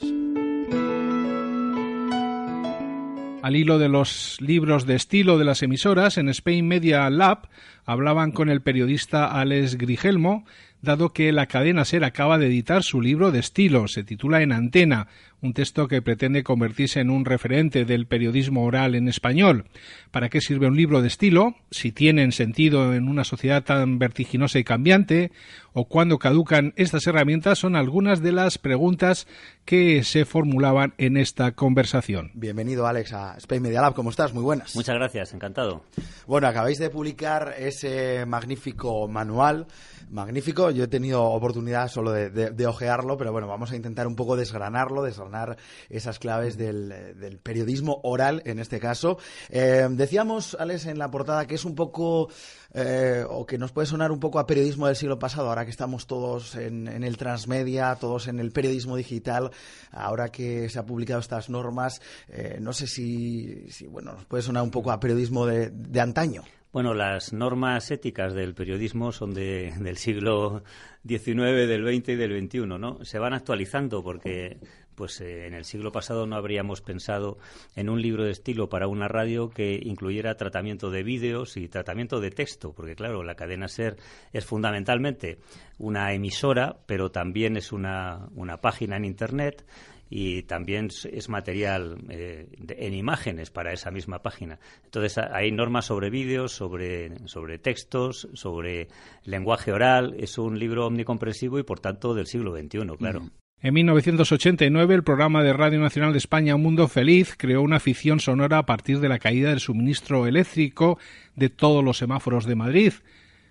Al 3.43 3.57
hilo 3.57 3.81
de 3.81 3.89
los 3.89 4.37
libros 4.41 4.87
de 4.87 4.95
estilo 4.95 5.37
de 5.37 5.47
las 5.47 5.65
emisoras, 5.65 6.17
en 6.17 6.29
Spain 6.29 6.69
Media 6.69 7.11
Lab 7.11 7.49
hablaban 7.91 8.31
con 8.31 8.51
el 8.51 8.63
periodista 8.63 9.27
Alex 9.27 9.77
Grigelmo, 9.77 10.45
dado 10.81 11.13
que 11.13 11.33
la 11.33 11.47
cadena 11.47 11.85
SER 11.85 12.05
acaba 12.05 12.39
de 12.39 12.47
editar 12.47 12.85
su 12.85 13.01
libro 13.01 13.33
de 13.33 13.41
estilo, 13.41 13.89
se 13.89 14.05
titula 14.05 14.43
En 14.43 14.53
Antena, 14.53 15.09
un 15.43 15.55
texto 15.55 15.89
que 15.89 16.03
pretende 16.03 16.45
convertirse 16.45 17.01
en 17.01 17.11
un 17.11 17.25
referente 17.25 17.85
del 17.85 18.07
periodismo 18.07 18.65
oral 18.65 18.95
en 18.95 19.09
español. 19.09 19.65
¿Para 20.11 20.29
qué 20.29 20.41
sirve 20.41 20.67
un 20.67 20.77
libro 20.77 21.03
de 21.03 21.09
estilo? 21.09 21.57
Si 21.71 21.93
tienen 21.93 22.33
sentido 22.33 22.95
en 22.95 23.09
una 23.09 23.25
sociedad 23.25 23.65
tan 23.65 23.99
vertiginosa 23.99 24.59
y 24.59 24.65
cambiante, 24.65 25.33
o 25.73 25.87
cuándo 25.87 26.19
caducan 26.19 26.75
estas 26.77 27.07
herramientas, 27.07 27.59
son 27.59 27.77
algunas 27.77 28.23
de 28.23 28.33
las 28.33 28.59
preguntas 28.59 29.27
que 29.65 30.03
se 30.05 30.25
formulaban 30.25 30.95
en 30.99 31.17
esta 31.17 31.53
conversación. 31.53 32.33
Bienvenido, 32.35 32.87
Alex, 32.87 33.13
a 33.13 33.37
Space 33.39 33.61
Media 33.61 33.81
Lab. 33.81 33.95
¿Cómo 33.95 34.11
estás? 34.11 34.35
Muy 34.35 34.43
buenas. 34.43 34.75
Muchas 34.75 34.97
gracias, 34.97 35.33
encantado. 35.33 35.85
Bueno, 36.27 36.49
acabáis 36.49 36.79
de 36.79 36.91
publicar 36.91 37.55
ese 37.59 37.80
magnífico 38.27 39.09
manual. 39.09 39.67
Magnífico, 40.11 40.71
yo 40.71 40.85
he 40.85 40.89
tenido 40.89 41.23
oportunidad 41.23 41.89
solo 41.89 42.11
de, 42.11 42.31
de, 42.31 42.51
de 42.51 42.67
ojearlo, 42.67 43.17
pero 43.17 43.31
bueno, 43.33 43.47
vamos 43.47 43.71
a 43.71 43.77
intentar 43.77 44.07
un 44.07 44.17
poco 44.17 44.37
desgranarlo, 44.37 45.03
desgranar 45.03 45.57
esas 45.89 46.19
claves 46.19 46.57
del, 46.57 46.89
del 47.19 47.39
periodismo 47.39 48.01
oral 48.03 48.43
en 48.45 48.59
este 48.59 48.81
caso. 48.81 49.19
Eh, 49.49 49.87
decíamos, 49.91 50.57
Alex, 50.59 50.87
en 50.87 50.99
la 50.99 51.11
portada 51.11 51.47
que 51.47 51.55
es 51.55 51.65
un 51.65 51.75
poco, 51.75 52.29
eh, 52.75 53.25
o 53.29 53.47
que 53.47 53.59
nos 53.59 53.73
puede 53.73 53.87
sonar 53.87 54.11
un 54.11 54.21
poco 54.21 54.39
a 54.39 54.47
periodismo 54.47 54.87
del 54.87 54.97
siglo 54.97 55.19
pasado, 55.19 55.49
ahora 55.49 55.65
que 55.65 55.71
estamos 55.71 56.07
todos 56.07 56.57
en, 56.57 56.89
en, 56.89 57.05
el 57.05 57.17
transmedia, 57.17 57.95
todos 57.97 58.29
en 58.29 58.41
el 58.41 58.53
periodismo 58.53 58.97
digital, 58.97 59.51
ahora 59.93 60.31
que 60.31 60.69
se 60.69 60.79
han 60.79 60.87
publicado 60.87 61.21
estas 61.21 61.51
normas, 61.51 62.01
eh, 62.29 62.59
no 62.61 62.73
sé 62.73 62.87
si, 62.87 63.71
si, 63.71 63.87
bueno, 63.87 64.13
nos 64.13 64.25
puede 64.25 64.43
sonar 64.43 64.63
un 64.63 64.71
poco 64.71 64.91
a 64.91 65.01
periodismo 65.01 65.47
de, 65.47 65.71
de 65.71 66.01
antaño. 66.01 66.43
Bueno, 66.73 66.95
las 66.95 67.33
normas 67.33 67.91
éticas 67.91 68.33
del 68.33 68.55
periodismo 68.55 69.11
son 69.11 69.35
de, 69.35 69.75
del 69.81 69.97
siglo 69.97 70.62
XIX, 71.05 71.67
del 71.67 71.85
XX 71.85 72.11
y 72.11 72.15
del 72.15 72.49
XXI, 72.49 72.61
¿no? 72.61 73.05
Se 73.05 73.19
van 73.19 73.35
actualizando 73.35 74.05
porque 74.05 74.57
pues 74.95 75.21
eh, 75.21 75.47
en 75.49 75.55
el 75.55 75.65
siglo 75.65 75.91
pasado 75.91 76.27
no 76.27 76.37
habríamos 76.37 76.81
pensado 76.81 77.39
en 77.75 77.89
un 77.89 78.00
libro 78.00 78.23
de 78.23 78.31
estilo 78.31 78.69
para 78.69 78.87
una 78.87 79.09
radio 79.09 79.50
que 79.50 79.81
incluyera 79.83 80.37
tratamiento 80.37 80.91
de 80.91 81.03
vídeos 81.03 81.57
y 81.57 81.67
tratamiento 81.67 82.21
de 82.21 82.31
texto, 82.31 82.73
porque 82.73 82.95
claro, 82.95 83.25
la 83.25 83.35
cadena 83.35 83.67
SER 83.67 83.97
es 84.33 84.45
fundamentalmente 84.45 85.39
una 85.79 86.12
emisora, 86.12 86.77
pero 86.87 87.11
también 87.11 87.57
es 87.57 87.73
una, 87.73 88.29
una 88.37 88.59
página 88.59 88.97
en 88.97 89.07
Internet 89.07 89.65
y 90.11 90.43
también 90.43 90.88
es 91.11 91.29
material 91.29 91.99
eh, 92.11 92.49
en 92.69 92.95
imágenes 92.95 93.50
para 93.50 93.73
esa 93.73 93.93
misma 93.93 94.23
página. 94.23 94.59
Entonces 94.85 95.19
hay 95.19 95.52
normas 95.52 95.87
sobre 95.87 96.11
vídeos, 96.11 96.52
sobre, 96.52 97.26
sobre 97.29 97.59
textos, 97.59 98.29
sobre 98.35 98.88
lenguaje 99.25 99.73
oral. 99.73 100.17
Es 100.19 100.37
un 100.37 100.59
libro 100.59 100.87
omnicomprensivo 100.87 101.61
y 101.61 101.62
por 101.62 101.79
tanto 101.79 102.12
del 102.12 102.26
siglo 102.26 102.57
XXI, 102.57 102.97
claro. 102.99 103.21
Mm. 103.21 103.31
En 103.62 103.75
1989, 103.75 104.95
el 104.95 105.02
programa 105.02 105.45
de 105.45 105.52
Radio 105.52 105.81
Nacional 105.81 106.12
de 106.12 106.19
España 106.19 106.57
Mundo 106.57 106.88
Feliz 106.88 107.35
creó 107.37 107.61
una 107.61 107.79
ficción 107.79 108.19
sonora 108.19 108.57
a 108.57 108.64
partir 108.64 109.00
de 109.00 109.11
la 109.11 109.19
caída 109.19 109.50
del 109.50 109.61
suministro 109.61 110.26
eléctrico 110.26 110.99
de 111.37 111.50
todos 111.50 111.85
los 111.85 111.99
semáforos 111.99 112.47
de 112.47 112.55
Madrid. 112.55 112.95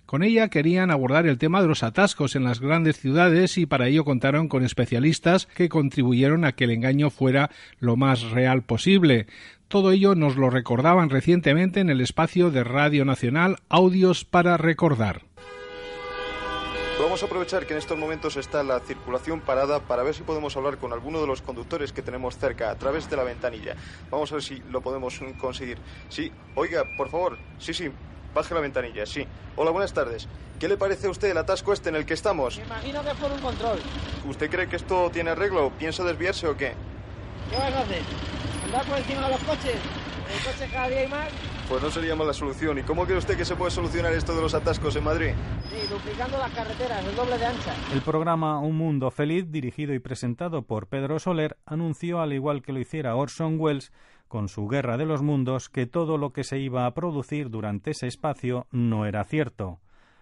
Con 0.10 0.24
ella 0.24 0.48
querían 0.48 0.90
abordar 0.90 1.28
el 1.28 1.38
tema 1.38 1.62
de 1.62 1.68
los 1.68 1.84
atascos 1.84 2.36
en 2.36 2.44
las 2.44 2.60
grandes 2.60 3.00
ciudades 3.00 3.60
y 3.60 3.68
para 3.68 3.90
ello 3.90 4.06
contaron 4.06 4.48
con 4.48 4.64
especialistas 4.66 5.46
que 5.46 5.70
contribuyeron 5.70 6.46
a 6.46 6.54
que 6.54 6.64
el 6.64 6.72
engaño 6.72 7.12
fuera 7.12 7.52
lo 7.80 7.96
más 7.96 8.24
real 8.32 8.64
posible. 8.64 9.28
Todo 9.68 9.92
ello 9.92 10.16
nos 10.16 10.36
lo 10.36 10.50
recordaban 10.50 11.12
recientemente 11.12 11.80
en 11.80 11.92
el 11.92 12.02
espacio 12.02 12.50
de 12.50 12.64
Radio 12.64 13.06
Nacional 13.06 13.58
Audios 13.70 14.26
para 14.26 14.58
Recordar. 14.58 15.22
Vamos 17.00 17.22
a 17.22 17.28
aprovechar 17.28 17.68
que 17.68 17.74
en 17.74 17.78
estos 17.78 17.96
momentos 17.96 18.36
está 18.36 18.64
la 18.64 18.80
circulación 18.80 19.42
parada 19.42 19.80
para 19.80 20.02
ver 20.02 20.16
si 20.16 20.24
podemos 20.24 20.58
hablar 20.58 20.80
con 20.80 20.92
alguno 20.92 21.22
de 21.22 21.28
los 21.28 21.44
conductores 21.44 21.94
que 21.94 22.02
tenemos 22.02 22.36
cerca 22.36 22.72
a 22.72 22.76
través 22.80 23.08
de 23.12 23.16
la 23.16 23.24
ventanilla. 23.24 23.76
Vamos 24.10 24.32
a 24.32 24.36
ver 24.38 24.44
si 24.44 24.64
lo 24.72 24.82
podemos 24.82 25.22
conseguir. 25.38 25.78
Sí, 26.10 26.32
oiga, 26.56 26.84
por 26.98 27.10
favor, 27.10 27.38
sí, 27.60 27.76
sí, 27.76 27.92
baje 28.34 28.54
la 28.54 28.62
ventanilla, 28.62 29.06
sí. 29.06 29.26
Hola, 29.56 29.72
buenas 29.72 29.94
tardes. 29.94 30.28
¿Qué 30.60 30.68
le 30.68 30.78
parece 30.78 31.08
a 31.08 31.10
usted 31.10 31.32
el 31.32 31.38
atasco 31.38 31.74
este 31.74 31.90
en 31.90 31.96
el 31.96 32.06
que 32.06 32.14
estamos? 32.14 32.58
Me 32.58 32.66
imagino 32.66 33.04
que 33.04 33.10
es 33.10 33.16
por 33.16 33.32
un 33.32 33.40
control. 33.40 33.80
¿Usted 34.28 34.50
cree 34.50 34.68
que 34.68 34.76
esto 34.76 35.10
tiene 35.12 35.32
arreglo? 35.32 35.72
¿Piensa 35.80 36.04
desviarse 36.04 36.48
o 36.48 36.58
qué? 36.58 36.74
¿Qué 37.50 37.58
vas 37.58 37.74
a 37.74 37.80
hacer? 37.82 38.02
¿Andar 38.66 38.86
por 38.86 38.98
encima 38.98 39.22
de 39.26 39.30
los 39.32 39.44
coches? 39.44 39.76
¿El 39.76 40.44
coche 40.44 40.72
cada 40.72 40.90
día 40.90 41.00
hay 41.00 41.08
más? 41.08 41.30
Pues 41.70 41.84
no 41.84 41.92
sería 41.92 42.16
mala 42.16 42.34
solución. 42.34 42.78
¿Y 42.80 42.84
cómo 42.84 43.06
cree 43.06 43.18
usted 43.18 43.38
que 43.38 43.46
se 43.46 43.56
puede 43.56 43.72
solucionar 43.72 44.12
esto 44.14 44.36
de 44.36 44.42
los 44.42 44.54
atascos 44.54 44.96
en 44.96 45.04
Madrid? 45.04 45.32
Sí, 45.70 45.88
duplicando 45.88 46.38
las 46.38 46.52
carreteras, 46.52 47.06
el 47.06 47.16
doble 47.16 47.38
de 47.38 47.46
ancha. 47.46 47.74
El 47.94 48.02
programa 48.02 48.60
Un 48.60 48.76
Mundo 48.76 49.12
Feliz, 49.12 49.52
dirigido 49.52 49.94
y 49.94 50.00
presentado 50.00 50.64
por 50.64 50.88
Pedro 50.88 51.20
Soler, 51.20 51.58
anunció, 51.66 52.22
al 52.22 52.34
igual 52.34 52.64
que 52.64 52.74
lo 52.74 52.80
hiciera 52.80 53.16
Orson 53.16 53.60
Welles, 53.60 53.92
con 54.30 54.48
su 54.48 54.68
Guerra 54.70 54.96
de 54.96 55.06
los 55.06 55.22
Mundos, 55.22 55.68
que 55.68 55.86
todo 55.86 56.18
lo 56.18 56.32
que 56.32 56.46
se 56.46 56.60
iba 56.60 56.86
a 56.86 56.94
producir 56.94 57.50
durante 57.50 57.92
ese 57.92 58.08
espacio 58.08 58.68
no 58.72 59.06
era 59.06 59.26
cierto. 59.26 59.80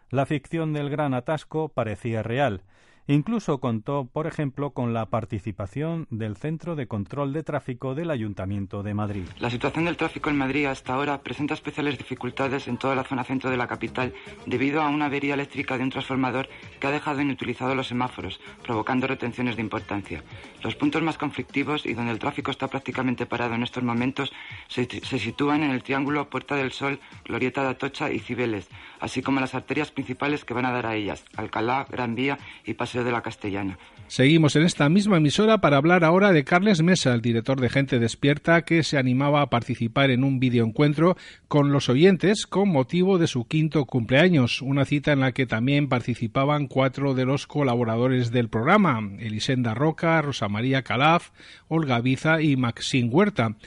La 0.09 0.25
ficción 0.25 0.73
del 0.73 0.89
gran 0.89 1.13
atasco 1.13 1.69
parecía 1.69 2.23
real. 2.23 2.63
Incluso 3.09 3.59
contó, 3.59 4.09
por 4.11 4.27
ejemplo, 4.27 4.71
con 4.71 4.93
la 4.93 5.05
participación 5.05 6.07
del 6.09 6.35
Centro 6.35 6.75
de 6.75 6.87
Control 6.87 7.31
de 7.31 7.41
Tráfico 7.41 7.95
del 7.95 8.11
Ayuntamiento 8.11 8.83
de 8.83 8.93
Madrid. 8.93 9.23
La 9.39 9.49
situación 9.49 9.85
del 9.85 9.95
tráfico 9.95 10.29
en 10.29 10.37
Madrid 10.37 10.65
hasta 10.65 10.93
ahora 10.93 11.21
presenta 11.21 11.53
especiales 11.53 11.97
dificultades 11.97 12.67
en 12.67 12.75
toda 12.75 12.95
la 12.95 13.05
zona 13.05 13.23
centro 13.23 13.49
de 13.49 13.55
la 13.55 13.67
capital 13.67 14.13
debido 14.45 14.81
a 14.81 14.89
una 14.89 15.05
avería 15.05 15.35
eléctrica 15.35 15.77
de 15.77 15.83
un 15.83 15.89
transformador 15.89 16.49
que 16.81 16.87
ha 16.87 16.91
dejado 16.91 17.21
inutilizados 17.21 17.77
los 17.77 17.87
semáforos, 17.87 18.41
provocando 18.61 19.07
retenciones 19.07 19.55
de 19.55 19.61
importancia. 19.61 20.21
Los 20.61 20.75
puntos 20.75 21.01
más 21.01 21.17
conflictivos 21.17 21.85
y 21.85 21.93
donde 21.93 22.11
el 22.11 22.19
tráfico 22.19 22.51
está 22.51 22.67
prácticamente 22.67 23.25
parado 23.25 23.55
en 23.55 23.63
estos 23.63 23.83
momentos 23.83 24.33
se, 24.67 24.85
se 24.85 25.19
sitúan 25.19 25.63
en 25.63 25.71
el 25.71 25.81
triángulo 25.81 26.29
Puerta 26.29 26.55
del 26.55 26.73
Sol, 26.73 26.99
Glorieta 27.23 27.63
de 27.63 27.69
Atocha 27.69 28.11
y 28.11 28.19
Cibeles, 28.19 28.67
así 28.99 29.21
como 29.21 29.39
las 29.39 29.55
arterias 29.55 29.91
principales 29.91 30.43
que 30.43 30.53
van 30.53 30.65
a 30.65 30.71
dar 30.71 30.87
a 30.87 30.95
ellas, 30.95 31.23
Alcalá, 31.37 31.87
Gran 31.89 32.13
Vía 32.13 32.37
y 32.65 32.73
Paseo 32.73 32.96
de 33.03 33.11
la 33.11 33.21
Castellana. 33.21 33.77
Seguimos 34.07 34.55
en 34.55 34.63
esta 34.63 34.87
misma 34.87 35.17
emisora 35.17 35.59
para 35.59 35.75
hablar 35.75 36.05
ahora 36.05 36.31
de 36.31 36.45
Carles 36.45 36.81
Mesa, 36.81 37.13
el 37.13 37.21
director 37.21 37.59
de 37.59 37.69
Gente 37.69 37.99
Despierta, 37.99 38.61
que 38.61 38.83
se 38.83 38.97
animaba 38.97 39.41
a 39.41 39.49
participar 39.49 40.11
en 40.11 40.23
un 40.23 40.39
videoencuentro 40.39 41.17
con 41.49 41.73
los 41.73 41.89
oyentes 41.89 42.47
con 42.47 42.69
motivo 42.69 43.17
de 43.17 43.27
su 43.27 43.45
quinto 43.47 43.83
cumpleaños, 43.85 44.61
una 44.61 44.85
cita 44.85 45.11
en 45.11 45.19
la 45.19 45.33
que 45.33 45.45
también 45.45 45.89
participaban 45.89 46.67
cuatro 46.67 47.15
de 47.15 47.25
los 47.25 47.47
colaboradores 47.47 48.31
del 48.31 48.47
programa, 48.47 49.01
Elisenda 49.19 49.73
Roca, 49.73 50.21
Rosa 50.21 50.47
María 50.47 50.83
Calaf, 50.83 51.31
Olga 51.67 51.99
Biza 51.99 52.41
y 52.41 52.55
Maxine 52.55 53.09
Huerta. 53.09 53.57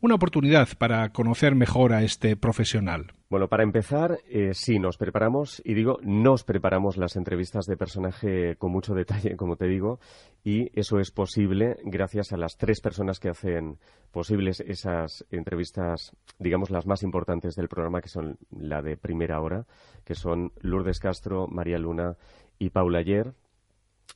Una 0.00 0.14
oportunidad 0.14 0.68
para 0.78 1.10
conocer 1.10 1.54
mejor 1.54 1.92
a 1.92 2.02
este 2.02 2.36
profesional. 2.36 3.12
Bueno, 3.30 3.46
para 3.46 3.62
empezar, 3.62 4.18
eh, 4.28 4.54
sí, 4.54 4.80
nos 4.80 4.96
preparamos, 4.96 5.62
y 5.64 5.74
digo, 5.74 6.00
nos 6.02 6.42
preparamos 6.42 6.96
las 6.96 7.14
entrevistas 7.14 7.64
de 7.66 7.76
personaje 7.76 8.56
con 8.56 8.72
mucho 8.72 8.92
detalle, 8.92 9.36
como 9.36 9.54
te 9.54 9.68
digo, 9.68 10.00
y 10.42 10.68
eso 10.76 10.98
es 10.98 11.12
posible 11.12 11.76
gracias 11.84 12.32
a 12.32 12.36
las 12.36 12.56
tres 12.56 12.80
personas 12.80 13.20
que 13.20 13.28
hacen 13.28 13.78
posibles 14.10 14.58
esas 14.58 15.24
entrevistas, 15.30 16.16
digamos, 16.40 16.70
las 16.70 16.86
más 16.86 17.04
importantes 17.04 17.54
del 17.54 17.68
programa, 17.68 18.00
que 18.00 18.08
son 18.08 18.36
la 18.50 18.82
de 18.82 18.96
primera 18.96 19.40
hora, 19.40 19.64
que 20.04 20.16
son 20.16 20.52
Lourdes 20.60 20.98
Castro, 20.98 21.46
María 21.46 21.78
Luna 21.78 22.16
y 22.58 22.70
Paula 22.70 22.98
Ayer, 22.98 23.32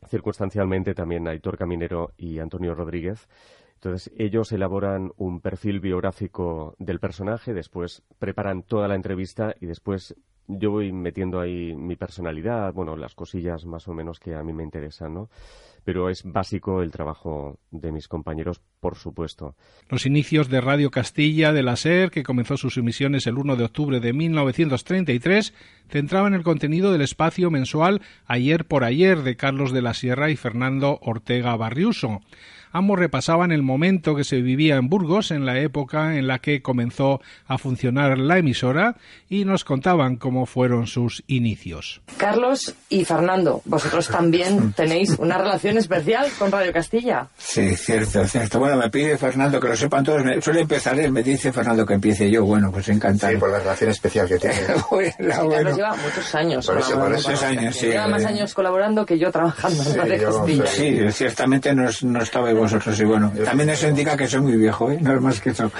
circunstancialmente 0.08 0.92
también 0.92 1.28
Aitor 1.28 1.56
Caminero 1.56 2.10
y 2.16 2.40
Antonio 2.40 2.74
Rodríguez. 2.74 3.28
Entonces, 3.84 4.10
ellos 4.16 4.50
elaboran 4.50 5.12
un 5.18 5.40
perfil 5.40 5.78
biográfico 5.78 6.74
del 6.78 7.00
personaje, 7.00 7.52
después 7.52 8.02
preparan 8.18 8.62
toda 8.62 8.88
la 8.88 8.94
entrevista 8.94 9.54
y 9.60 9.66
después 9.66 10.16
yo 10.46 10.70
voy 10.70 10.90
metiendo 10.90 11.38
ahí 11.38 11.76
mi 11.76 11.94
personalidad, 11.94 12.72
bueno, 12.72 12.96
las 12.96 13.14
cosillas 13.14 13.66
más 13.66 13.86
o 13.86 13.92
menos 13.92 14.20
que 14.20 14.34
a 14.34 14.42
mí 14.42 14.54
me 14.54 14.62
interesan, 14.62 15.12
¿no? 15.12 15.28
Pero 15.84 16.08
es 16.08 16.22
básico 16.24 16.80
el 16.80 16.90
trabajo 16.90 17.58
de 17.70 17.92
mis 17.92 18.08
compañeros, 18.08 18.58
por 18.80 18.96
supuesto. 18.96 19.54
Los 19.90 20.06
inicios 20.06 20.48
de 20.48 20.62
Radio 20.62 20.90
Castilla 20.90 21.52
de 21.52 21.62
la 21.62 21.76
SER, 21.76 22.10
que 22.10 22.22
comenzó 22.22 22.56
sus 22.56 22.78
emisiones 22.78 23.26
el 23.26 23.36
1 23.36 23.56
de 23.56 23.64
octubre 23.64 24.00
de 24.00 24.14
1933, 24.14 25.52
centraban 25.90 26.32
el 26.32 26.42
contenido 26.42 26.90
del 26.90 27.02
espacio 27.02 27.50
mensual 27.50 28.00
Ayer 28.24 28.64
por 28.64 28.82
Ayer 28.82 29.22
de 29.22 29.36
Carlos 29.36 29.72
de 29.72 29.82
la 29.82 29.92
Sierra 29.92 30.30
y 30.30 30.36
Fernando 30.36 30.98
Ortega 31.02 31.54
Barriuso. 31.54 32.22
Ambos 32.76 32.98
repasaban 32.98 33.52
el 33.52 33.62
momento 33.62 34.16
que 34.16 34.24
se 34.24 34.42
vivía 34.42 34.74
en 34.74 34.88
Burgos 34.88 35.30
en 35.30 35.46
la 35.46 35.60
época 35.60 36.16
en 36.16 36.26
la 36.26 36.40
que 36.40 36.60
comenzó 36.60 37.20
a 37.46 37.56
funcionar 37.56 38.18
la 38.18 38.38
emisora 38.38 38.96
y 39.28 39.44
nos 39.44 39.62
contaban 39.62 40.16
cómo 40.16 40.44
fueron 40.44 40.88
sus 40.88 41.22
inicios. 41.28 42.02
Carlos 42.16 42.74
y 42.88 43.04
Fernando, 43.04 43.62
vosotros 43.64 44.08
también 44.08 44.72
tenéis 44.76 45.10
una 45.20 45.38
relación 45.38 45.78
especial 45.78 46.26
con 46.36 46.50
Radio 46.50 46.72
Castilla. 46.72 47.28
Sí, 47.38 47.76
cierto, 47.76 48.26
cierto. 48.26 48.58
Bueno, 48.58 48.76
me 48.76 48.90
pide 48.90 49.16
Fernando 49.18 49.60
que 49.60 49.68
lo 49.68 49.76
sepan 49.76 50.02
todos. 50.02 50.24
Me, 50.24 50.42
suele 50.42 50.62
empezar 50.62 50.98
él, 50.98 51.12
me 51.12 51.22
dice 51.22 51.52
Fernando 51.52 51.86
que 51.86 51.94
empiece 51.94 52.28
yo. 52.28 52.44
Bueno, 52.44 52.72
pues 52.72 52.88
encantado. 52.88 53.32
Sí, 53.32 53.38
por 53.38 53.50
la 53.50 53.60
relación 53.60 53.90
especial 53.90 54.26
que 54.26 54.38
tiene. 54.38 54.56
bueno, 54.90 55.12
Carlos 55.16 55.46
bueno. 55.46 55.76
lleva 55.76 55.94
muchos 55.94 56.34
años. 56.34 56.66
Por 56.66 56.78
eso, 56.78 56.98
por 56.98 57.14
esos 57.14 57.40
años, 57.44 57.76
sí. 57.76 57.86
Lleva 57.86 58.08
más 58.08 58.24
años 58.24 58.52
colaborando 58.52 59.06
que 59.06 59.16
yo 59.16 59.30
trabajando 59.30 59.80
en 59.80 59.96
Radio 59.96 60.32
Castilla. 60.32 60.66
Sí, 60.66 60.98
ciertamente 61.12 61.72
no, 61.72 61.88
no 62.02 62.20
estabais 62.20 62.63
vosotros. 62.64 62.98
Y 62.98 63.04
bueno, 63.04 63.32
también 63.44 63.70
eso 63.70 63.88
indica 63.88 64.16
que 64.16 64.26
soy 64.26 64.40
muy 64.40 64.56
viejo, 64.56 64.90
¿eh? 64.90 64.98
No 65.00 65.14
es 65.14 65.20
más 65.20 65.40
que 65.40 65.50
eso. 65.50 65.70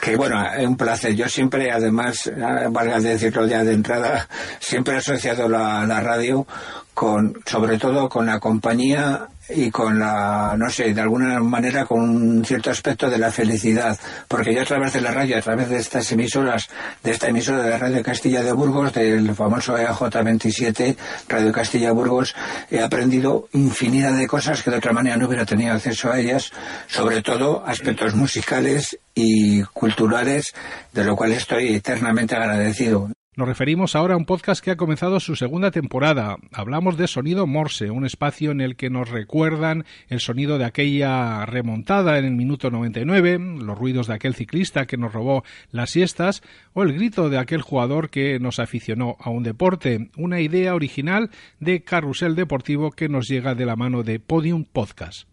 Que 0.00 0.16
bueno, 0.16 0.36
es 0.56 0.66
un 0.66 0.76
placer. 0.76 1.14
Yo 1.14 1.28
siempre, 1.28 1.70
además, 1.70 2.30
ah, 2.42 2.68
valga 2.70 3.00
decirlo 3.00 3.46
ya 3.46 3.64
de 3.64 3.72
entrada, 3.72 4.28
siempre 4.60 4.94
he 4.94 4.98
asociado 4.98 5.48
la, 5.48 5.86
la 5.86 6.00
radio 6.00 6.46
con, 6.92 7.34
sobre 7.44 7.78
todo 7.78 8.08
con 8.08 8.26
la 8.26 8.38
compañía 8.38 9.28
y 9.48 9.70
con 9.70 9.98
la, 9.98 10.54
no 10.56 10.70
sé, 10.70 10.94
de 10.94 11.00
alguna 11.00 11.38
manera 11.40 11.84
con 11.84 12.00
un 12.00 12.44
cierto 12.44 12.70
aspecto 12.70 13.10
de 13.10 13.18
la 13.18 13.30
felicidad, 13.30 13.98
porque 14.28 14.54
yo 14.54 14.62
a 14.62 14.64
través 14.64 14.92
de 14.92 15.00
la 15.00 15.10
radio, 15.10 15.36
a 15.36 15.42
través 15.42 15.68
de 15.68 15.78
estas 15.78 16.10
emisoras, 16.12 16.68
de 17.02 17.10
esta 17.10 17.28
emisora 17.28 17.62
de 17.62 17.78
Radio 17.78 18.02
Castilla 18.02 18.42
de 18.42 18.52
Burgos, 18.52 18.92
del 18.92 19.34
famoso 19.34 19.76
E 19.76 19.86
EAJ27, 19.86 20.96
Radio 21.28 21.52
Castilla 21.52 21.92
Burgos, 21.92 22.34
he 22.70 22.80
aprendido 22.80 23.48
infinidad 23.52 24.16
de 24.16 24.26
cosas 24.26 24.62
que 24.62 24.70
de 24.70 24.78
otra 24.78 24.92
manera 24.92 25.16
no 25.16 25.26
hubiera 25.26 25.44
tenido 25.44 25.74
acceso 25.74 26.10
a 26.10 26.18
ellas, 26.18 26.50
sobre 26.86 27.22
todo 27.22 27.64
aspectos 27.66 28.14
musicales 28.14 28.98
y 29.14 29.62
culturales, 29.62 30.54
de 30.92 31.04
lo 31.04 31.16
cual 31.16 31.32
estoy 31.32 31.74
eternamente 31.74 32.34
agradecido. 32.34 33.10
Nos 33.36 33.48
referimos 33.48 33.96
ahora 33.96 34.14
a 34.14 34.16
un 34.16 34.26
podcast 34.26 34.62
que 34.62 34.70
ha 34.70 34.76
comenzado 34.76 35.18
su 35.18 35.34
segunda 35.34 35.72
temporada. 35.72 36.36
Hablamos 36.52 36.96
de 36.96 37.08
Sonido 37.08 37.48
Morse, 37.48 37.90
un 37.90 38.06
espacio 38.06 38.52
en 38.52 38.60
el 38.60 38.76
que 38.76 38.90
nos 38.90 39.10
recuerdan 39.10 39.84
el 40.08 40.20
sonido 40.20 40.56
de 40.56 40.64
aquella 40.64 41.44
remontada 41.44 42.16
en 42.18 42.26
el 42.26 42.30
minuto 42.30 42.70
99, 42.70 43.40
los 43.58 43.76
ruidos 43.76 44.06
de 44.06 44.14
aquel 44.14 44.36
ciclista 44.36 44.86
que 44.86 44.96
nos 44.96 45.12
robó 45.12 45.42
las 45.72 45.90
siestas 45.90 46.42
o 46.74 46.84
el 46.84 46.92
grito 46.92 47.28
de 47.28 47.38
aquel 47.38 47.60
jugador 47.60 48.08
que 48.08 48.38
nos 48.38 48.60
aficionó 48.60 49.16
a 49.18 49.30
un 49.30 49.42
deporte. 49.42 50.10
Una 50.16 50.40
idea 50.40 50.72
original 50.72 51.30
de 51.58 51.82
Carrusel 51.82 52.36
Deportivo 52.36 52.92
que 52.92 53.08
nos 53.08 53.26
llega 53.26 53.56
de 53.56 53.66
la 53.66 53.74
mano 53.74 54.04
de 54.04 54.20
Podium 54.20 54.64
Podcast. 54.64 55.26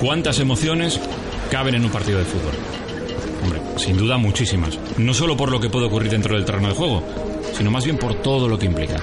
¿Cuántas 0.00 0.40
emociones 0.40 1.00
caben 1.52 1.76
en 1.76 1.84
un 1.84 1.92
partido 1.92 2.18
de 2.18 2.24
fútbol? 2.24 2.93
Hombre, 3.44 3.60
sin 3.76 3.98
duda 3.98 4.16
muchísimas. 4.16 4.78
No 4.96 5.12
solo 5.12 5.36
por 5.36 5.52
lo 5.52 5.60
que 5.60 5.68
puede 5.68 5.84
ocurrir 5.86 6.10
dentro 6.10 6.34
del 6.34 6.46
terreno 6.46 6.68
de 6.68 6.74
juego, 6.74 7.02
sino 7.52 7.70
más 7.70 7.84
bien 7.84 7.98
por 7.98 8.14
todo 8.22 8.48
lo 8.48 8.58
que 8.58 8.64
implica. 8.64 8.96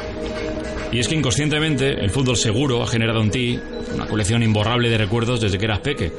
Y 0.91 0.99
es 0.99 1.07
que 1.07 1.15
inconscientemente 1.15 1.91
el 1.91 2.09
fútbol 2.09 2.35
seguro 2.35 2.83
ha 2.83 2.87
generado 2.87 3.21
en 3.21 3.31
ti 3.31 3.59
una 3.93 4.07
colección 4.07 4.43
imborrable 4.43 4.89
de 4.89 4.97
recuerdos 4.97 5.39
desde 5.39 5.57
que 5.57 5.65
eras 5.65 5.79
peque, 5.79 6.11